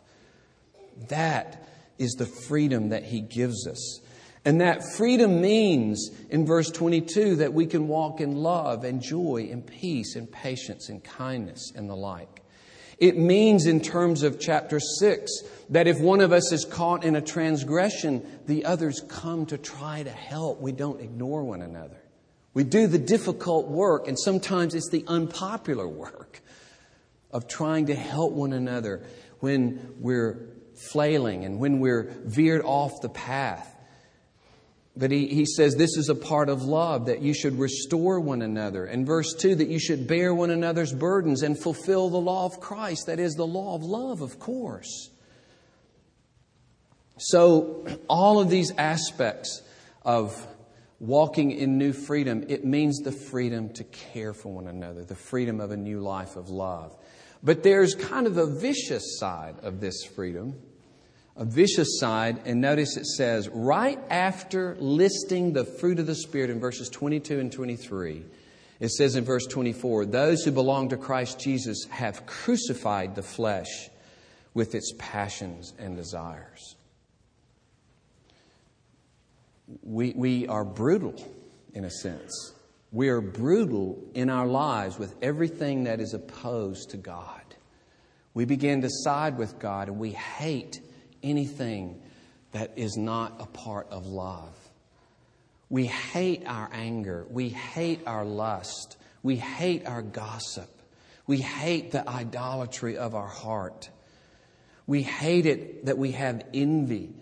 That 1.09 1.69
is 1.99 2.13
the 2.13 2.25
freedom 2.25 2.89
that 2.89 3.03
He 3.03 3.21
gives 3.21 3.67
us. 3.67 3.99
And 4.45 4.59
that 4.59 4.83
freedom 4.97 5.41
means, 5.41 6.11
in 6.29 6.45
verse 6.45 6.69
22, 6.69 7.37
that 7.37 7.53
we 7.53 7.65
can 7.65 7.87
walk 7.87 8.19
in 8.19 8.35
love 8.35 8.83
and 8.83 9.01
joy 9.01 9.47
and 9.49 9.65
peace 9.65 10.15
and 10.15 10.29
patience 10.29 10.89
and 10.89 11.01
kindness 11.03 11.71
and 11.73 11.89
the 11.89 11.95
like. 11.95 12.41
It 12.97 13.17
means, 13.17 13.65
in 13.65 13.81
terms 13.81 14.21
of 14.23 14.39
chapter 14.39 14.79
6, 14.79 15.31
that 15.69 15.87
if 15.87 15.99
one 15.99 16.21
of 16.21 16.31
us 16.31 16.51
is 16.51 16.65
caught 16.65 17.03
in 17.03 17.15
a 17.15 17.21
transgression, 17.21 18.25
the 18.45 18.65
others 18.65 19.01
come 19.07 19.45
to 19.47 19.57
try 19.57 20.03
to 20.03 20.09
help. 20.09 20.59
We 20.61 20.73
don't 20.73 21.01
ignore 21.01 21.43
one 21.43 21.61
another. 21.61 22.01
We 22.53 22.63
do 22.63 22.85
the 22.87 22.99
difficult 22.99 23.67
work, 23.67 24.07
and 24.07 24.19
sometimes 24.19 24.75
it's 24.75 24.89
the 24.89 25.05
unpopular 25.07 25.87
work 25.87 26.41
of 27.31 27.47
trying 27.47 27.87
to 27.87 27.95
help 27.95 28.33
one 28.33 28.53
another 28.53 29.03
when 29.39 29.95
we're 29.99 30.49
flailing 30.91 31.45
and 31.45 31.59
when 31.59 31.79
we're 31.79 32.13
veered 32.25 32.61
off 32.63 33.01
the 33.01 33.09
path. 33.09 33.72
But 34.95 35.09
he, 35.09 35.27
he 35.27 35.45
says 35.45 35.75
this 35.75 35.97
is 35.97 36.09
a 36.09 36.15
part 36.15 36.49
of 36.49 36.61
love, 36.61 37.07
that 37.07 37.21
you 37.21 37.33
should 37.33 37.57
restore 37.57 38.19
one 38.19 38.43
another. 38.43 38.85
And 38.85 39.07
verse 39.07 39.33
2, 39.33 39.55
that 39.55 39.67
you 39.67 39.79
should 39.79 40.07
bear 40.07 40.33
one 40.33 40.51
another's 40.51 40.93
burdens 40.93 41.41
and 41.41 41.57
fulfill 41.57 42.09
the 42.09 42.17
law 42.17 42.45
of 42.45 42.59
Christ. 42.59 43.07
That 43.07 43.19
is 43.19 43.33
the 43.33 43.47
law 43.47 43.75
of 43.75 43.83
love, 43.83 44.21
of 44.21 44.37
course. 44.37 45.09
So, 47.17 47.85
all 48.07 48.39
of 48.39 48.49
these 48.49 48.71
aspects 48.77 49.61
of 50.03 50.47
walking 50.99 51.51
in 51.51 51.77
new 51.77 51.93
freedom, 51.93 52.45
it 52.47 52.63
means 52.63 52.99
the 52.99 53.11
freedom 53.11 53.69
to 53.73 53.83
care 53.85 54.33
for 54.33 54.53
one 54.53 54.67
another, 54.67 55.03
the 55.03 55.15
freedom 55.15 55.59
of 55.59 55.71
a 55.71 55.77
new 55.77 55.99
life 55.99 56.35
of 56.35 56.49
love. 56.49 56.95
But 57.43 57.61
there's 57.61 57.93
kind 57.93 58.25
of 58.25 58.37
a 58.37 58.45
vicious 58.45 59.19
side 59.19 59.55
of 59.63 59.79
this 59.79 60.05
freedom, 60.05 60.55
a 61.35 61.45
vicious 61.45 61.99
side. 61.99 62.41
And 62.45 62.61
notice 62.61 62.97
it 62.97 63.05
says, 63.05 63.49
right 63.49 63.99
after 64.09 64.75
listing 64.79 65.53
the 65.53 65.65
fruit 65.65 65.99
of 65.99 66.07
the 66.07 66.15
Spirit 66.15 66.49
in 66.49 66.59
verses 66.59 66.89
22 66.89 67.39
and 67.39 67.51
23, 67.51 68.23
it 68.79 68.89
says 68.89 69.15
in 69.15 69.23
verse 69.23 69.45
24, 69.47 70.05
those 70.05 70.43
who 70.43 70.51
belong 70.51 70.89
to 70.89 70.97
Christ 70.97 71.39
Jesus 71.39 71.85
have 71.89 72.25
crucified 72.25 73.15
the 73.15 73.23
flesh 73.23 73.89
with 74.53 74.75
its 74.75 74.93
passions 74.97 75.73
and 75.79 75.95
desires 75.95 76.75
we, 79.81 80.13
we 80.15 80.47
are 80.47 80.63
brutal 80.63 81.15
in 81.73 81.85
a 81.85 81.89
sense. 81.89 82.53
We 82.91 83.09
are 83.09 83.21
brutal 83.21 84.03
in 84.13 84.29
our 84.29 84.45
lives 84.45 84.99
with 84.99 85.15
everything 85.21 85.85
that 85.85 85.99
is 85.99 86.13
opposed 86.13 86.91
to 86.91 86.97
God. 86.97 87.41
We 88.33 88.45
begin 88.45 88.81
to 88.81 88.89
side 88.89 89.37
with 89.37 89.59
God 89.59 89.87
and 89.87 89.99
we 89.99 90.11
hate 90.11 90.81
anything 91.23 92.01
that 92.51 92.73
is 92.75 92.97
not 92.97 93.35
a 93.39 93.45
part 93.45 93.87
of 93.89 94.05
love. 94.05 94.55
We 95.69 95.85
hate 95.85 96.43
our 96.45 96.69
anger. 96.71 97.25
We 97.29 97.49
hate 97.49 98.01
our 98.05 98.25
lust. 98.25 98.97
We 99.23 99.37
hate 99.37 99.87
our 99.87 100.01
gossip. 100.01 100.69
We 101.25 101.37
hate 101.37 101.91
the 101.91 102.07
idolatry 102.07 102.97
of 102.97 103.15
our 103.15 103.27
heart. 103.27 103.89
We 104.85 105.01
hate 105.01 105.45
it 105.45 105.85
that 105.85 105.97
we 105.97 106.11
have 106.11 106.45
envy 106.53 107.15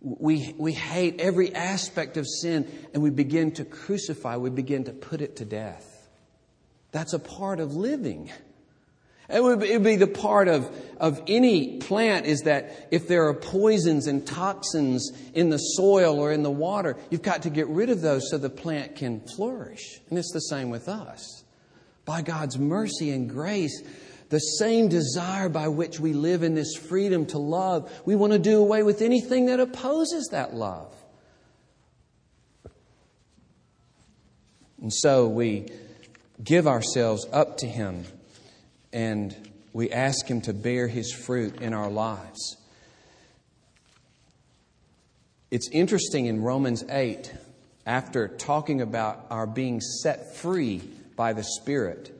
we, 0.00 0.54
we 0.56 0.72
hate 0.72 1.20
every 1.20 1.54
aspect 1.54 2.16
of 2.16 2.26
sin 2.26 2.70
and 2.94 3.02
we 3.02 3.10
begin 3.10 3.52
to 3.52 3.64
crucify, 3.64 4.36
we 4.36 4.50
begin 4.50 4.84
to 4.84 4.92
put 4.92 5.20
it 5.20 5.36
to 5.36 5.44
death. 5.44 6.08
That's 6.92 7.12
a 7.12 7.18
part 7.18 7.60
of 7.60 7.74
living. 7.74 8.30
It 9.28 9.42
would, 9.42 9.60
be 9.60 9.96
the 9.96 10.06
part 10.06 10.48
of, 10.48 10.74
of 10.96 11.20
any 11.26 11.76
plant 11.78 12.24
is 12.24 12.42
that 12.42 12.88
if 12.90 13.08
there 13.08 13.28
are 13.28 13.34
poisons 13.34 14.06
and 14.06 14.26
toxins 14.26 15.12
in 15.34 15.50
the 15.50 15.58
soil 15.58 16.18
or 16.18 16.32
in 16.32 16.42
the 16.42 16.50
water, 16.50 16.96
you've 17.10 17.20
got 17.20 17.42
to 17.42 17.50
get 17.50 17.68
rid 17.68 17.90
of 17.90 18.00
those 18.00 18.30
so 18.30 18.38
the 18.38 18.48
plant 18.48 18.96
can 18.96 19.20
flourish. 19.36 20.00
And 20.08 20.18
it's 20.18 20.32
the 20.32 20.40
same 20.40 20.70
with 20.70 20.88
us. 20.88 21.44
By 22.06 22.22
God's 22.22 22.58
mercy 22.58 23.10
and 23.10 23.28
grace, 23.28 23.82
the 24.30 24.38
same 24.38 24.88
desire 24.88 25.50
by 25.50 25.68
which 25.68 26.00
we 26.00 26.14
live 26.14 26.42
in 26.42 26.54
this 26.54 26.74
freedom 26.74 27.26
to 27.26 27.38
love, 27.38 27.92
we 28.06 28.16
want 28.16 28.32
to 28.32 28.38
do 28.38 28.60
away 28.60 28.82
with 28.82 29.02
anything 29.02 29.46
that 29.46 29.60
opposes 29.60 30.28
that 30.32 30.54
love. 30.54 30.94
And 34.80 34.92
so 34.92 35.28
we 35.28 35.68
give 36.42 36.66
ourselves 36.66 37.26
up 37.30 37.58
to 37.58 37.66
Him 37.66 38.06
and 38.92 39.36
we 39.72 39.90
ask 39.90 40.26
Him 40.26 40.40
to 40.42 40.52
bear 40.52 40.88
His 40.88 41.12
fruit 41.12 41.60
in 41.60 41.74
our 41.74 41.90
lives. 41.90 42.56
It's 45.50 45.68
interesting 45.70 46.26
in 46.26 46.42
Romans 46.42 46.84
8, 46.88 47.32
after 47.86 48.28
talking 48.28 48.82
about 48.82 49.26
our 49.30 49.46
being 49.46 49.80
set 49.80 50.36
free 50.36 50.82
by 51.16 51.32
the 51.32 51.42
Spirit, 51.42 52.14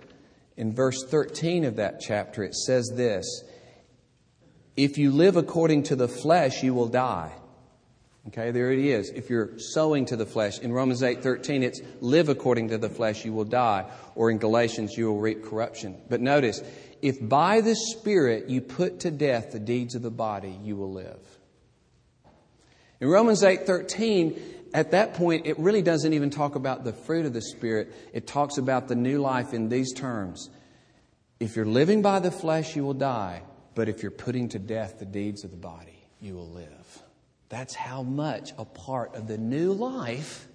in 0.57 0.74
verse 0.74 1.04
13 1.07 1.64
of 1.64 1.76
that 1.76 2.00
chapter, 2.00 2.42
it 2.42 2.54
says 2.54 2.90
this 2.94 3.44
If 4.76 4.96
you 4.96 5.11
live 5.11 5.37
according 5.37 5.85
to 5.85 5.96
the 5.96 6.09
flesh, 6.09 6.62
you 6.62 6.72
will 6.74 6.88
die. 6.88 7.33
Okay, 8.26 8.50
there 8.50 8.72
it 8.72 8.81
is. 8.81 9.09
If 9.11 9.31
you're 9.31 9.59
sowing 9.59 10.04
to 10.07 10.16
the 10.16 10.26
flesh. 10.26 10.59
In 10.59 10.72
Romans 10.72 11.02
8 11.02 11.22
13, 11.22 11.62
it's 11.62 11.81
live 12.00 12.28
according 12.28 12.68
to 12.68 12.78
the 12.78 12.90
flesh, 12.90 13.24
you 13.24 13.33
will 13.33 13.44
die. 13.44 13.90
Or 14.14 14.31
in 14.31 14.38
Galatians, 14.38 14.96
you 14.98 15.07
will 15.07 15.20
reap 15.20 15.44
corruption. 15.44 15.96
But 16.11 16.20
notice, 16.20 16.61
if 17.00 17.16
by 17.26 17.61
the 17.61 17.74
Spirit 17.74 18.50
you 18.50 18.61
put 18.61 19.00
to 19.00 19.11
death 19.11 19.52
the 19.52 19.61
deeds 19.61 19.94
of 19.94 20.02
the 20.02 20.11
body, 20.11 20.59
you 20.62 20.76
will 20.76 20.92
live. 20.92 21.20
In 23.00 23.09
Romans 23.09 23.42
8 23.42 23.66
13, 23.66 24.38
at 24.74 24.90
that 24.90 25.14
point, 25.14 25.46
it 25.46 25.59
really 25.59 25.83
doesn't 25.83 26.12
even 26.12 26.31
talk 26.31 26.54
about 26.54 26.85
the 26.85 26.92
fruit 26.92 27.24
of 27.24 27.33
the 27.33 27.40
Spirit. 27.40 27.94
It 28.12 28.26
talks 28.26 28.59
about 28.59 28.88
the 28.88 28.96
new 28.96 29.20
life 29.20 29.54
in 29.54 29.68
these 29.68 29.94
terms. 29.94 30.50
If 31.40 31.57
you're 31.57 31.64
living 31.64 32.02
by 32.02 32.18
the 32.18 32.31
flesh, 32.31 32.76
you 32.76 32.85
will 32.85 32.94
die. 32.94 33.42
But 33.74 33.88
if 33.88 34.02
you're 34.02 34.11
putting 34.11 34.48
to 34.50 34.59
death 34.59 34.98
the 34.98 35.07
deeds 35.07 35.44
of 35.44 35.50
the 35.52 35.57
body, 35.57 36.04
you 36.20 36.35
will 36.35 36.50
live. 36.50 36.78
That's 37.48 37.74
how 37.74 38.02
much 38.02 38.52
a 38.58 38.64
part 38.64 39.14
of 39.14 39.26
the 39.26 39.38
new 39.38 39.72
life 39.72 40.46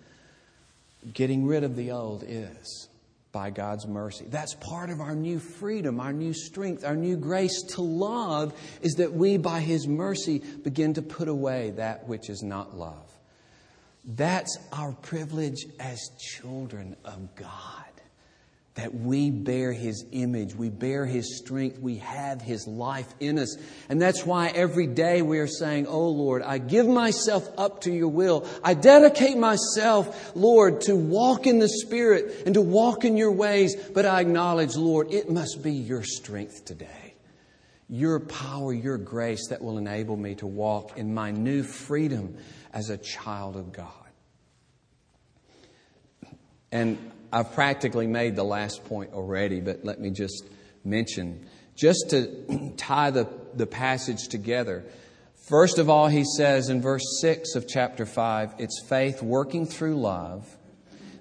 getting 1.13 1.45
rid 1.45 1.63
of 1.63 1.75
the 1.75 1.91
old 1.91 2.23
is 2.25 2.87
by 3.31 3.49
God's 3.49 3.87
mercy. 3.87 4.25
That's 4.29 4.53
part 4.53 4.91
of 4.91 5.01
our 5.01 5.15
new 5.15 5.39
freedom, 5.39 5.99
our 5.99 6.13
new 6.13 6.33
strength, 6.33 6.85
our 6.85 6.95
new 6.95 7.17
grace 7.17 7.63
to 7.69 7.81
love 7.81 8.53
is 8.81 8.93
that 8.95 9.11
we, 9.11 9.37
by 9.37 9.59
His 9.59 9.87
mercy, 9.87 10.39
begin 10.39 10.93
to 10.93 11.01
put 11.01 11.27
away 11.27 11.71
that 11.71 12.07
which 12.07 12.29
is 12.29 12.43
not 12.43 12.77
love. 12.77 13.11
That's 14.05 14.57
our 14.71 14.91
privilege 14.91 15.65
as 15.79 15.99
children 16.19 16.95
of 17.03 17.35
God 17.35 17.82
that 18.83 18.93
we 18.93 19.31
bear 19.31 19.71
His 19.71 20.05
image, 20.11 20.55
we 20.55 20.67
bear 20.67 21.05
His 21.05 21.37
strength, 21.37 21.79
we 21.79 21.99
have 21.99 22.41
His 22.41 22.67
life 22.67 23.07
in 23.21 23.39
us. 23.39 23.55
And 23.87 24.01
that's 24.01 24.25
why 24.25 24.49
every 24.49 24.87
day 24.87 25.21
we 25.21 25.39
are 25.39 25.47
saying, 25.47 25.87
Oh 25.87 26.09
Lord, 26.09 26.41
I 26.41 26.57
give 26.57 26.85
myself 26.85 27.47
up 27.57 27.79
to 27.83 27.93
your 27.93 28.09
will. 28.09 28.45
I 28.61 28.73
dedicate 28.73 29.37
myself, 29.37 30.35
Lord, 30.35 30.81
to 30.81 30.97
walk 30.97 31.47
in 31.47 31.59
the 31.59 31.69
Spirit 31.69 32.43
and 32.45 32.55
to 32.55 32.61
walk 32.61 33.05
in 33.05 33.15
your 33.15 33.31
ways. 33.31 33.73
But 33.73 34.05
I 34.05 34.19
acknowledge, 34.19 34.75
Lord, 34.75 35.13
it 35.13 35.31
must 35.31 35.63
be 35.63 35.71
your 35.71 36.03
strength 36.03 36.65
today. 36.65 37.13
Your 37.87 38.19
power, 38.19 38.73
your 38.73 38.97
grace 38.97 39.47
that 39.47 39.61
will 39.61 39.77
enable 39.77 40.17
me 40.17 40.35
to 40.35 40.45
walk 40.45 40.97
in 40.97 41.13
my 41.13 41.31
new 41.31 41.63
freedom 41.63 42.35
as 42.73 42.89
a 42.89 42.97
child 42.97 43.55
of 43.55 43.71
God. 43.71 43.93
And 46.69 47.12
I've 47.33 47.51
practically 47.53 48.05
made 48.05 48.35
the 48.35 48.43
last 48.43 48.85
point 48.85 49.13
already, 49.13 49.59
but 49.59 49.83
let 49.83 49.99
me 49.99 50.11
just 50.11 50.45
mention, 50.85 51.47
just 51.75 52.11
to 52.11 52.73
tie 52.77 53.09
the, 53.09 53.27
the 53.55 53.65
passage 53.65 54.27
together. 54.27 54.83
First 55.47 55.79
of 55.79 55.89
all, 55.89 56.07
he 56.07 56.25
says 56.37 56.69
in 56.69 56.79
verse 56.79 57.01
6 57.21 57.55
of 57.55 57.67
chapter 57.67 58.05
5, 58.05 58.53
it's 58.59 58.85
faith 58.87 59.23
working 59.23 59.65
through 59.65 59.95
love. 59.95 60.45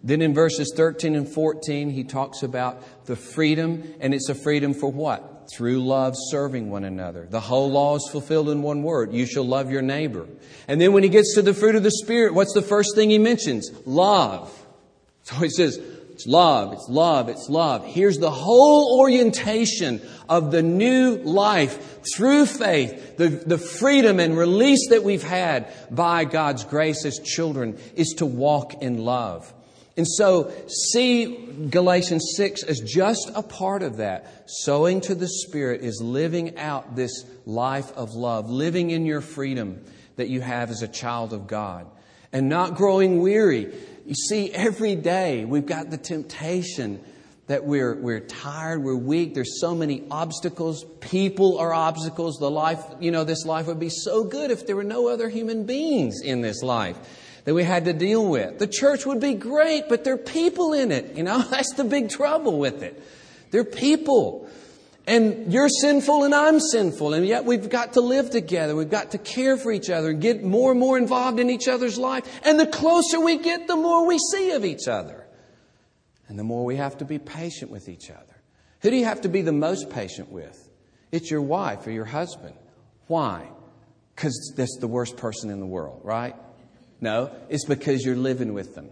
Then 0.04 0.20
in 0.20 0.34
verses 0.34 0.70
13 0.76 1.14
and 1.14 1.26
14, 1.26 1.88
he 1.88 2.04
talks 2.04 2.42
about 2.42 3.06
the 3.06 3.16
freedom, 3.16 3.82
and 3.98 4.12
it's 4.12 4.28
a 4.28 4.34
freedom 4.34 4.74
for 4.74 4.92
what? 4.92 5.48
Through 5.56 5.82
love, 5.82 6.14
serving 6.30 6.68
one 6.68 6.84
another. 6.84 7.26
The 7.30 7.40
whole 7.40 7.70
law 7.70 7.96
is 7.96 8.06
fulfilled 8.12 8.50
in 8.50 8.60
one 8.60 8.82
word 8.82 9.14
you 9.14 9.24
shall 9.24 9.46
love 9.46 9.70
your 9.70 9.82
neighbor. 9.82 10.26
And 10.68 10.78
then 10.78 10.92
when 10.92 11.04
he 11.04 11.08
gets 11.08 11.36
to 11.36 11.42
the 11.42 11.54
fruit 11.54 11.74
of 11.74 11.82
the 11.82 11.90
Spirit, 11.90 12.34
what's 12.34 12.52
the 12.52 12.60
first 12.60 12.94
thing 12.94 13.08
he 13.08 13.18
mentions? 13.18 13.70
Love. 13.86 14.58
So 15.24 15.36
he 15.36 15.50
says, 15.50 15.80
it's 16.12 16.26
love, 16.26 16.74
it's 16.74 16.88
love, 16.88 17.28
it's 17.30 17.48
love. 17.48 17.86
Here's 17.86 18.18
the 18.18 18.30
whole 18.30 18.98
orientation 19.00 20.02
of 20.28 20.50
the 20.50 20.62
new 20.62 21.16
life 21.16 22.00
through 22.14 22.46
faith, 22.46 23.16
the, 23.16 23.28
the 23.28 23.58
freedom 23.58 24.20
and 24.20 24.36
release 24.36 24.90
that 24.90 25.02
we've 25.02 25.22
had 25.22 25.72
by 25.90 26.24
God's 26.24 26.64
grace 26.64 27.04
as 27.06 27.18
children 27.18 27.78
is 27.96 28.14
to 28.18 28.26
walk 28.26 28.82
in 28.82 28.98
love. 28.98 29.52
And 29.96 30.06
so, 30.08 30.50
see 30.68 31.68
Galatians 31.70 32.32
6 32.36 32.62
as 32.62 32.80
just 32.80 33.30
a 33.34 33.42
part 33.42 33.82
of 33.82 33.98
that. 33.98 34.44
Sowing 34.46 35.02
to 35.02 35.14
the 35.14 35.28
Spirit 35.28 35.82
is 35.82 36.00
living 36.00 36.58
out 36.58 36.96
this 36.96 37.26
life 37.44 37.92
of 37.92 38.14
love, 38.14 38.48
living 38.48 38.90
in 38.90 39.04
your 39.04 39.20
freedom 39.20 39.84
that 40.16 40.28
you 40.28 40.40
have 40.40 40.70
as 40.70 40.82
a 40.82 40.88
child 40.88 41.34
of 41.34 41.46
God, 41.46 41.86
and 42.32 42.48
not 42.48 42.74
growing 42.74 43.20
weary. 43.20 43.74
You 44.12 44.16
see, 44.28 44.52
every 44.52 44.94
day 44.94 45.46
we've 45.46 45.64
got 45.64 45.88
the 45.88 45.96
temptation 45.96 47.02
that 47.46 47.64
we're, 47.64 47.94
we're 47.94 48.20
tired, 48.20 48.82
we're 48.82 48.94
weak, 48.94 49.32
there's 49.32 49.58
so 49.58 49.74
many 49.74 50.02
obstacles. 50.10 50.84
People 51.00 51.56
are 51.56 51.72
obstacles. 51.72 52.36
The 52.36 52.50
life, 52.50 52.84
you 53.00 53.10
know, 53.10 53.24
this 53.24 53.46
life 53.46 53.68
would 53.68 53.80
be 53.80 53.88
so 53.88 54.22
good 54.22 54.50
if 54.50 54.66
there 54.66 54.76
were 54.76 54.84
no 54.84 55.08
other 55.08 55.30
human 55.30 55.64
beings 55.64 56.20
in 56.20 56.42
this 56.42 56.62
life 56.62 56.98
that 57.46 57.54
we 57.54 57.64
had 57.64 57.86
to 57.86 57.94
deal 57.94 58.28
with. 58.28 58.58
The 58.58 58.66
church 58.66 59.06
would 59.06 59.18
be 59.18 59.32
great, 59.32 59.88
but 59.88 60.04
there 60.04 60.12
are 60.12 60.18
people 60.18 60.74
in 60.74 60.92
it. 60.92 61.16
You 61.16 61.22
know, 61.22 61.40
that's 61.50 61.72
the 61.72 61.84
big 61.84 62.10
trouble 62.10 62.58
with 62.58 62.82
it. 62.82 63.02
There 63.50 63.62
are 63.62 63.64
people. 63.64 64.46
And 65.06 65.52
you're 65.52 65.68
sinful 65.68 66.22
and 66.22 66.34
I'm 66.34 66.60
sinful, 66.60 67.12
and 67.14 67.26
yet 67.26 67.44
we've 67.44 67.68
got 67.68 67.94
to 67.94 68.00
live 68.00 68.30
together. 68.30 68.76
We've 68.76 68.90
got 68.90 69.10
to 69.12 69.18
care 69.18 69.56
for 69.56 69.72
each 69.72 69.90
other 69.90 70.10
and 70.10 70.20
get 70.20 70.44
more 70.44 70.70
and 70.70 70.78
more 70.78 70.96
involved 70.96 71.40
in 71.40 71.50
each 71.50 71.66
other's 71.66 71.98
life. 71.98 72.24
And 72.44 72.58
the 72.58 72.66
closer 72.66 73.18
we 73.18 73.38
get, 73.38 73.66
the 73.66 73.76
more 73.76 74.06
we 74.06 74.18
see 74.18 74.52
of 74.52 74.64
each 74.64 74.86
other. 74.86 75.26
And 76.28 76.38
the 76.38 76.44
more 76.44 76.64
we 76.64 76.76
have 76.76 76.98
to 76.98 77.04
be 77.04 77.18
patient 77.18 77.70
with 77.70 77.88
each 77.88 78.10
other. 78.10 78.42
Who 78.82 78.90
do 78.90 78.96
you 78.96 79.04
have 79.04 79.22
to 79.22 79.28
be 79.28 79.42
the 79.42 79.52
most 79.52 79.90
patient 79.90 80.30
with? 80.30 80.70
It's 81.10 81.30
your 81.30 81.42
wife 81.42 81.86
or 81.86 81.90
your 81.90 82.04
husband. 82.04 82.54
Why? 83.08 83.48
Because 84.14 84.54
that's 84.56 84.78
the 84.78 84.88
worst 84.88 85.16
person 85.16 85.50
in 85.50 85.58
the 85.58 85.66
world, 85.66 86.00
right? 86.04 86.36
No, 87.00 87.32
it's 87.48 87.64
because 87.64 88.04
you're 88.04 88.16
living 88.16 88.54
with 88.54 88.74
them. 88.76 88.88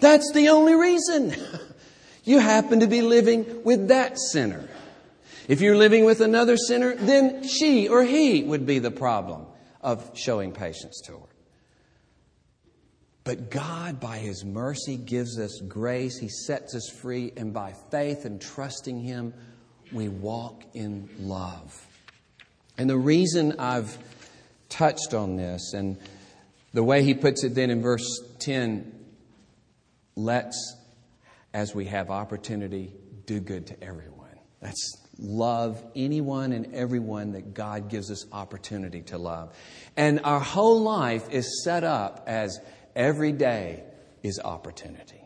That's 0.00 0.32
the 0.32 0.48
only 0.48 0.74
reason. 0.74 1.34
you 2.24 2.38
happen 2.38 2.80
to 2.80 2.86
be 2.86 3.02
living 3.02 3.62
with 3.62 3.88
that 3.88 4.18
sinner. 4.18 4.68
If 5.48 5.60
you're 5.60 5.76
living 5.76 6.04
with 6.04 6.20
another 6.20 6.56
sinner, 6.56 6.94
then 6.94 7.46
she 7.46 7.88
or 7.88 8.04
he 8.04 8.42
would 8.42 8.66
be 8.66 8.78
the 8.78 8.90
problem 8.90 9.46
of 9.80 10.10
showing 10.14 10.52
patience 10.52 11.00
to 11.06 11.12
her. 11.12 11.32
But 13.24 13.50
God, 13.50 14.00
by 14.00 14.18
His 14.18 14.44
mercy, 14.44 14.96
gives 14.96 15.38
us 15.38 15.60
grace. 15.68 16.18
He 16.18 16.28
sets 16.28 16.74
us 16.74 16.88
free, 16.88 17.32
and 17.36 17.52
by 17.52 17.74
faith 17.90 18.24
and 18.24 18.40
trusting 18.40 19.00
Him, 19.00 19.32
we 19.92 20.08
walk 20.08 20.64
in 20.74 21.08
love. 21.18 21.86
And 22.76 22.90
the 22.90 22.98
reason 22.98 23.60
I've 23.60 23.96
touched 24.68 25.14
on 25.14 25.36
this, 25.36 25.72
and 25.72 25.98
the 26.72 26.82
way 26.82 27.04
He 27.04 27.14
puts 27.14 27.44
it 27.44 27.54
then 27.54 27.70
in 27.70 27.80
verse 27.80 28.20
10, 28.40 28.92
let's, 30.16 30.76
as 31.54 31.74
we 31.74 31.84
have 31.84 32.10
opportunity, 32.10 32.92
do 33.26 33.38
good 33.38 33.68
to 33.68 33.84
everyone. 33.84 34.30
That's 34.60 35.01
love 35.18 35.82
anyone 35.94 36.52
and 36.52 36.74
everyone 36.74 37.32
that 37.32 37.54
God 37.54 37.88
gives 37.88 38.10
us 38.10 38.24
opportunity 38.32 39.02
to 39.02 39.18
love. 39.18 39.54
And 39.96 40.20
our 40.24 40.40
whole 40.40 40.82
life 40.82 41.30
is 41.30 41.62
set 41.64 41.84
up 41.84 42.24
as 42.26 42.58
every 42.96 43.32
day 43.32 43.84
is 44.22 44.40
opportunity. 44.42 45.20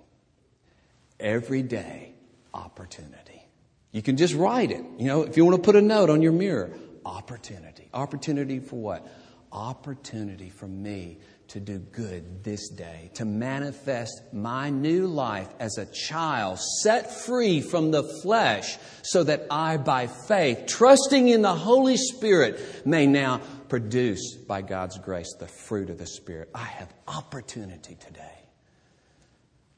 Every 1.18 1.62
day, 1.62 2.14
opportunity. 2.52 3.46
You 3.92 4.02
can 4.02 4.16
just 4.16 4.34
write 4.34 4.70
it. 4.70 4.84
You 4.98 5.06
know, 5.06 5.22
if 5.22 5.36
you 5.36 5.44
want 5.44 5.56
to 5.56 5.62
put 5.62 5.76
a 5.76 5.82
note 5.82 6.10
on 6.10 6.20
your 6.20 6.32
mirror, 6.32 6.70
opportunity. 7.04 7.88
Opportunity 7.94 8.58
for 8.58 8.76
what? 8.76 9.06
Opportunity 9.52 10.50
for 10.50 10.66
me 10.66 11.18
to 11.48 11.60
do 11.60 11.78
good 11.78 12.42
this 12.42 12.68
day, 12.68 13.10
to 13.14 13.24
manifest 13.24 14.20
my 14.32 14.70
new 14.70 15.06
life 15.06 15.48
as 15.60 15.78
a 15.78 15.86
child 15.86 16.58
set 16.82 17.12
free 17.12 17.60
from 17.60 17.90
the 17.90 18.02
flesh, 18.22 18.76
so 19.02 19.22
that 19.22 19.46
I, 19.50 19.76
by 19.76 20.06
faith, 20.06 20.66
trusting 20.66 21.28
in 21.28 21.42
the 21.42 21.54
Holy 21.54 21.96
Spirit, 21.96 22.60
may 22.84 23.06
now 23.06 23.40
produce, 23.68 24.34
by 24.34 24.62
God's 24.62 24.98
grace, 24.98 25.34
the 25.38 25.48
fruit 25.48 25.90
of 25.90 25.98
the 25.98 26.06
Spirit. 26.06 26.50
I 26.54 26.64
have 26.64 26.92
opportunity 27.06 27.96
today 27.96 28.38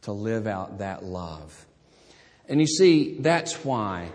to 0.03 0.13
live 0.13 0.47
out 0.47 0.79
that 0.79 1.05
love. 1.05 1.67
And 2.49 2.61
you 2.61 2.67
see, 2.67 3.19
that's 3.19 3.65
why 3.65 4.09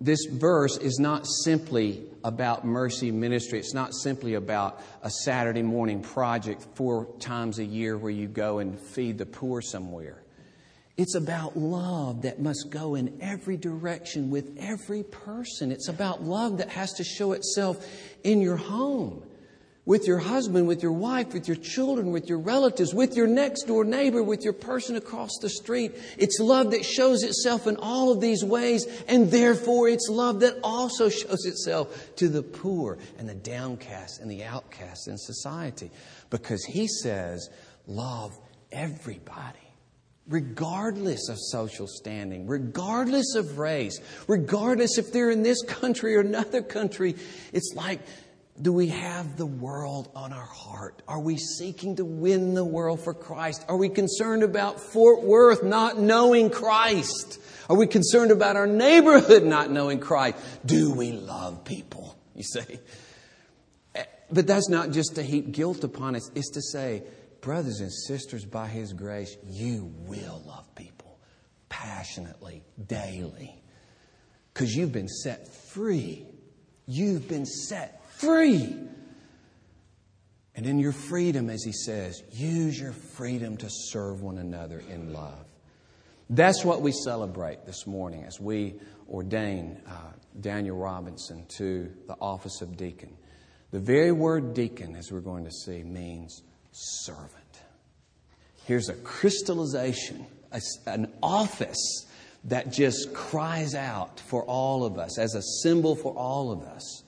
this 0.00 0.26
verse 0.26 0.76
is 0.76 0.98
not 0.98 1.26
simply 1.26 2.04
about 2.22 2.66
mercy 2.66 3.10
ministry. 3.10 3.58
It's 3.58 3.72
not 3.72 3.94
simply 3.94 4.34
about 4.34 4.82
a 5.02 5.10
Saturday 5.10 5.62
morning 5.62 6.02
project 6.02 6.66
four 6.74 7.06
times 7.18 7.58
a 7.58 7.64
year 7.64 7.96
where 7.96 8.10
you 8.10 8.28
go 8.28 8.58
and 8.58 8.78
feed 8.78 9.16
the 9.16 9.26
poor 9.26 9.62
somewhere. 9.62 10.22
It's 10.98 11.14
about 11.14 11.56
love 11.56 12.22
that 12.22 12.40
must 12.40 12.68
go 12.70 12.94
in 12.94 13.18
every 13.20 13.56
direction 13.56 14.30
with 14.30 14.56
every 14.58 15.02
person. 15.02 15.70
It's 15.70 15.88
about 15.88 16.22
love 16.22 16.58
that 16.58 16.70
has 16.70 16.94
to 16.94 17.04
show 17.04 17.32
itself 17.32 17.86
in 18.22 18.40
your 18.40 18.56
home 18.56 19.22
with 19.86 20.04
your 20.06 20.18
husband, 20.18 20.66
with 20.66 20.82
your 20.82 20.92
wife, 20.92 21.32
with 21.32 21.46
your 21.46 21.56
children, 21.56 22.10
with 22.10 22.28
your 22.28 22.40
relatives, 22.40 22.92
with 22.92 23.16
your 23.16 23.28
next 23.28 23.62
door 23.62 23.84
neighbor, 23.84 24.20
with 24.20 24.42
your 24.42 24.52
person 24.52 24.96
across 24.96 25.30
the 25.40 25.48
street. 25.48 25.92
It's 26.18 26.40
love 26.40 26.72
that 26.72 26.84
shows 26.84 27.22
itself 27.22 27.68
in 27.68 27.76
all 27.76 28.10
of 28.10 28.20
these 28.20 28.44
ways, 28.44 28.84
and 29.06 29.30
therefore 29.30 29.88
it's 29.88 30.08
love 30.10 30.40
that 30.40 30.58
also 30.64 31.08
shows 31.08 31.46
itself 31.46 32.16
to 32.16 32.28
the 32.28 32.42
poor 32.42 32.98
and 33.16 33.28
the 33.28 33.34
downcast 33.34 34.20
and 34.20 34.30
the 34.30 34.44
outcast 34.44 35.06
in 35.06 35.16
society. 35.16 35.90
Because 36.30 36.64
he 36.64 36.88
says, 36.88 37.48
love 37.86 38.36
everybody 38.72 39.60
regardless 40.28 41.28
of 41.28 41.38
social 41.38 41.86
standing, 41.86 42.48
regardless 42.48 43.36
of 43.36 43.58
race, 43.58 44.00
regardless 44.26 44.98
if 44.98 45.12
they're 45.12 45.30
in 45.30 45.44
this 45.44 45.62
country 45.62 46.16
or 46.16 46.20
another 46.20 46.62
country. 46.62 47.14
It's 47.52 47.74
like 47.76 48.00
do 48.60 48.72
we 48.72 48.88
have 48.88 49.36
the 49.36 49.46
world 49.46 50.10
on 50.14 50.32
our 50.32 50.44
heart? 50.44 51.02
Are 51.06 51.20
we 51.20 51.36
seeking 51.36 51.96
to 51.96 52.04
win 52.04 52.54
the 52.54 52.64
world 52.64 53.00
for 53.00 53.12
Christ? 53.12 53.64
Are 53.68 53.76
we 53.76 53.88
concerned 53.88 54.42
about 54.42 54.80
Fort 54.80 55.22
Worth 55.22 55.62
not 55.62 55.98
knowing 55.98 56.50
Christ? 56.50 57.40
Are 57.68 57.76
we 57.76 57.86
concerned 57.86 58.30
about 58.30 58.56
our 58.56 58.66
neighborhood 58.66 59.44
not 59.44 59.70
knowing 59.70 60.00
Christ? 60.00 60.38
Do 60.64 60.92
we 60.92 61.12
love 61.12 61.64
people? 61.64 62.16
You 62.34 62.44
say. 62.44 62.80
Eh, 63.94 64.04
but 64.30 64.46
that's 64.46 64.68
not 64.68 64.90
just 64.90 65.16
to 65.16 65.22
heap 65.22 65.52
guilt 65.52 65.84
upon 65.84 66.16
us, 66.16 66.30
it's 66.34 66.50
to 66.52 66.62
say, 66.62 67.02
brothers 67.40 67.80
and 67.80 67.92
sisters, 67.92 68.44
by 68.44 68.68
His 68.68 68.92
grace, 68.92 69.36
you 69.46 69.92
will 70.06 70.42
love 70.46 70.74
people 70.74 71.18
passionately, 71.68 72.62
daily. 72.86 73.60
Because 74.52 74.74
you've 74.74 74.92
been 74.92 75.08
set 75.08 75.46
free. 75.48 76.26
You've 76.86 77.28
been 77.28 77.46
set 77.46 78.05
free. 78.18 78.76
And 80.54 80.66
in 80.66 80.78
your 80.78 80.92
freedom, 80.92 81.50
as 81.50 81.62
he 81.62 81.72
says, 81.72 82.22
use 82.32 82.80
your 82.80 82.92
freedom 82.92 83.56
to 83.58 83.68
serve 83.68 84.22
one 84.22 84.38
another 84.38 84.82
in 84.90 85.12
love. 85.12 85.44
That's 86.30 86.64
what 86.64 86.80
we 86.80 86.92
celebrate 86.92 87.66
this 87.66 87.86
morning 87.86 88.24
as 88.24 88.40
we 88.40 88.74
ordain 89.08 89.80
uh, 89.86 90.12
Daniel 90.40 90.76
Robinson 90.76 91.44
to 91.58 91.92
the 92.06 92.16
office 92.20 92.62
of 92.62 92.76
deacon. 92.76 93.16
The 93.70 93.80
very 93.80 94.12
word 94.12 94.54
deacon, 94.54 94.96
as 94.96 95.12
we're 95.12 95.20
going 95.20 95.44
to 95.44 95.50
see, 95.50 95.82
means 95.82 96.42
servant. 96.72 97.60
Here's 98.64 98.88
a 98.88 98.94
crystallization, 98.94 100.26
a, 100.52 100.60
an 100.86 101.12
office 101.22 102.06
that 102.44 102.72
just 102.72 103.12
cries 103.12 103.74
out 103.74 104.20
for 104.20 104.42
all 104.44 104.84
of 104.84 104.98
us, 104.98 105.18
as 105.18 105.34
a 105.34 105.42
symbol 105.62 105.94
for 105.94 106.12
all 106.14 106.50
of 106.50 106.62
us. 106.62 107.02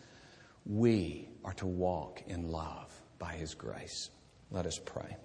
We 0.68 1.30
are 1.46 1.54
to 1.54 1.66
walk 1.66 2.22
in 2.26 2.50
love 2.50 2.92
by 3.18 3.32
His 3.32 3.54
grace. 3.54 4.10
Let 4.50 4.66
us 4.66 4.78
pray. 4.84 5.16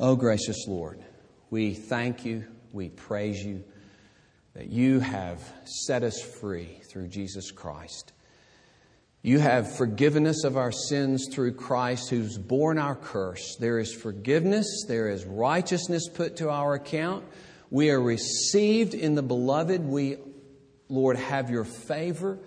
Oh, 0.00 0.16
gracious 0.16 0.66
Lord, 0.66 1.04
we 1.50 1.74
thank 1.74 2.24
you, 2.24 2.46
we 2.72 2.88
praise 2.88 3.44
you 3.44 3.62
that 4.54 4.70
you 4.70 5.00
have 5.00 5.38
set 5.64 6.02
us 6.02 6.20
free 6.20 6.80
through 6.90 7.08
Jesus 7.08 7.50
Christ. 7.50 8.12
You 9.20 9.38
have 9.38 9.76
forgiven 9.76 10.26
us 10.26 10.44
of 10.44 10.56
our 10.56 10.72
sins 10.72 11.28
through 11.30 11.52
Christ 11.52 12.08
who's 12.08 12.38
borne 12.38 12.78
our 12.78 12.96
curse. 12.96 13.56
There 13.60 13.78
is 13.78 13.94
forgiveness, 13.94 14.86
there 14.88 15.10
is 15.10 15.26
righteousness 15.26 16.08
put 16.08 16.38
to 16.38 16.48
our 16.48 16.72
account. 16.72 17.24
We 17.70 17.90
are 17.90 18.00
received 18.00 18.94
in 18.94 19.14
the 19.14 19.22
beloved. 19.22 19.84
We, 19.84 20.16
Lord, 20.88 21.16
have 21.18 21.50
your 21.50 21.64
favor 21.64 22.38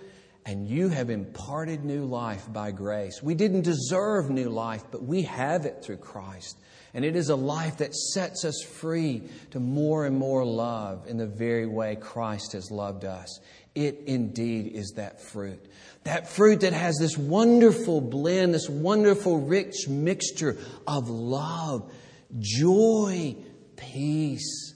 and 0.45 0.67
you 0.67 0.89
have 0.89 1.09
imparted 1.09 1.83
new 1.83 2.05
life 2.05 2.51
by 2.51 2.71
grace. 2.71 3.21
We 3.23 3.33
didn't 3.33 3.61
deserve 3.61 4.29
new 4.29 4.49
life, 4.49 4.83
but 4.91 5.03
we 5.03 5.23
have 5.23 5.65
it 5.65 5.83
through 5.83 5.97
Christ. 5.97 6.57
And 6.93 7.03
it 7.03 7.15
is 7.15 7.29
a 7.29 7.35
life 7.35 7.77
that 7.77 7.95
sets 7.95 8.45
us 8.45 8.61
free 8.61 9.23
to 9.51 9.59
more 9.59 10.05
and 10.05 10.15
more 10.17 10.45
love 10.45 11.07
in 11.07 11.17
the 11.17 11.25
very 11.25 11.65
way 11.65 11.95
Christ 11.95 12.53
has 12.53 12.69
loved 12.69 13.05
us. 13.05 13.39
It 13.73 14.03
indeed 14.05 14.73
is 14.73 14.93
that 14.95 15.19
fruit. 15.19 15.65
That 16.03 16.29
fruit 16.29 16.61
that 16.61 16.73
has 16.73 16.95
this 16.99 17.17
wonderful 17.17 17.99
blend, 17.99 18.53
this 18.53 18.69
wonderful 18.69 19.41
rich 19.41 19.89
mixture 19.89 20.57
of 20.87 21.09
love, 21.09 21.91
joy, 22.39 23.35
peace, 23.75 24.73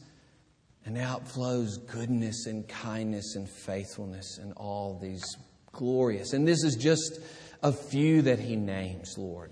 and 0.83 0.97
outflows 0.97 1.85
goodness 1.87 2.47
and 2.47 2.67
kindness 2.67 3.35
and 3.35 3.47
faithfulness 3.47 4.39
and 4.39 4.51
all 4.53 4.97
these 4.99 5.23
glorious. 5.71 6.33
And 6.33 6.47
this 6.47 6.63
is 6.63 6.75
just 6.75 7.19
a 7.61 7.71
few 7.71 8.21
that 8.23 8.39
he 8.39 8.55
names, 8.55 9.17
Lord. 9.17 9.51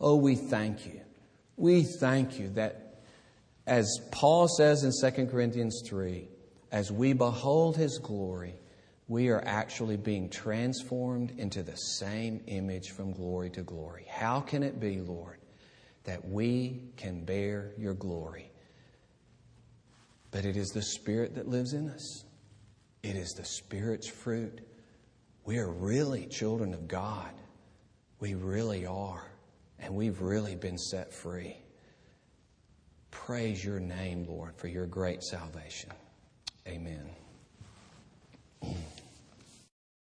Oh, 0.00 0.16
we 0.16 0.34
thank 0.34 0.86
you. 0.86 1.00
We 1.56 1.82
thank 1.82 2.38
you 2.38 2.48
that, 2.50 3.02
as 3.66 4.00
Paul 4.10 4.48
says 4.48 4.82
in 4.82 4.92
2 5.12 5.26
Corinthians 5.26 5.82
3, 5.86 6.28
as 6.72 6.90
we 6.90 7.12
behold 7.12 7.76
his 7.76 7.98
glory, 7.98 8.54
we 9.08 9.28
are 9.28 9.42
actually 9.44 9.96
being 9.96 10.30
transformed 10.30 11.32
into 11.36 11.62
the 11.62 11.74
same 11.74 12.40
image 12.46 12.90
from 12.90 13.12
glory 13.12 13.50
to 13.50 13.62
glory. 13.62 14.06
How 14.08 14.40
can 14.40 14.62
it 14.62 14.78
be, 14.78 15.00
Lord, 15.00 15.38
that 16.04 16.26
we 16.26 16.80
can 16.96 17.24
bear 17.24 17.72
your 17.76 17.94
glory? 17.94 18.50
But 20.30 20.44
it 20.44 20.56
is 20.56 20.68
the 20.68 20.82
Spirit 20.82 21.34
that 21.34 21.48
lives 21.48 21.72
in 21.72 21.90
us, 21.90 22.24
it 23.02 23.16
is 23.16 23.30
the 23.32 23.44
Spirit's 23.44 24.08
fruit 24.08 24.60
we 25.50 25.58
are 25.58 25.68
really 25.68 26.26
children 26.26 26.72
of 26.72 26.86
God. 26.86 27.28
We 28.20 28.34
really 28.34 28.86
are. 28.86 29.32
And 29.80 29.96
we've 29.96 30.20
really 30.20 30.54
been 30.54 30.78
set 30.78 31.12
free. 31.12 31.56
Praise 33.10 33.64
your 33.64 33.80
name, 33.80 34.26
Lord, 34.28 34.54
for 34.54 34.68
your 34.68 34.86
great 34.86 35.24
salvation. 35.24 35.90
Amen. 36.68 37.10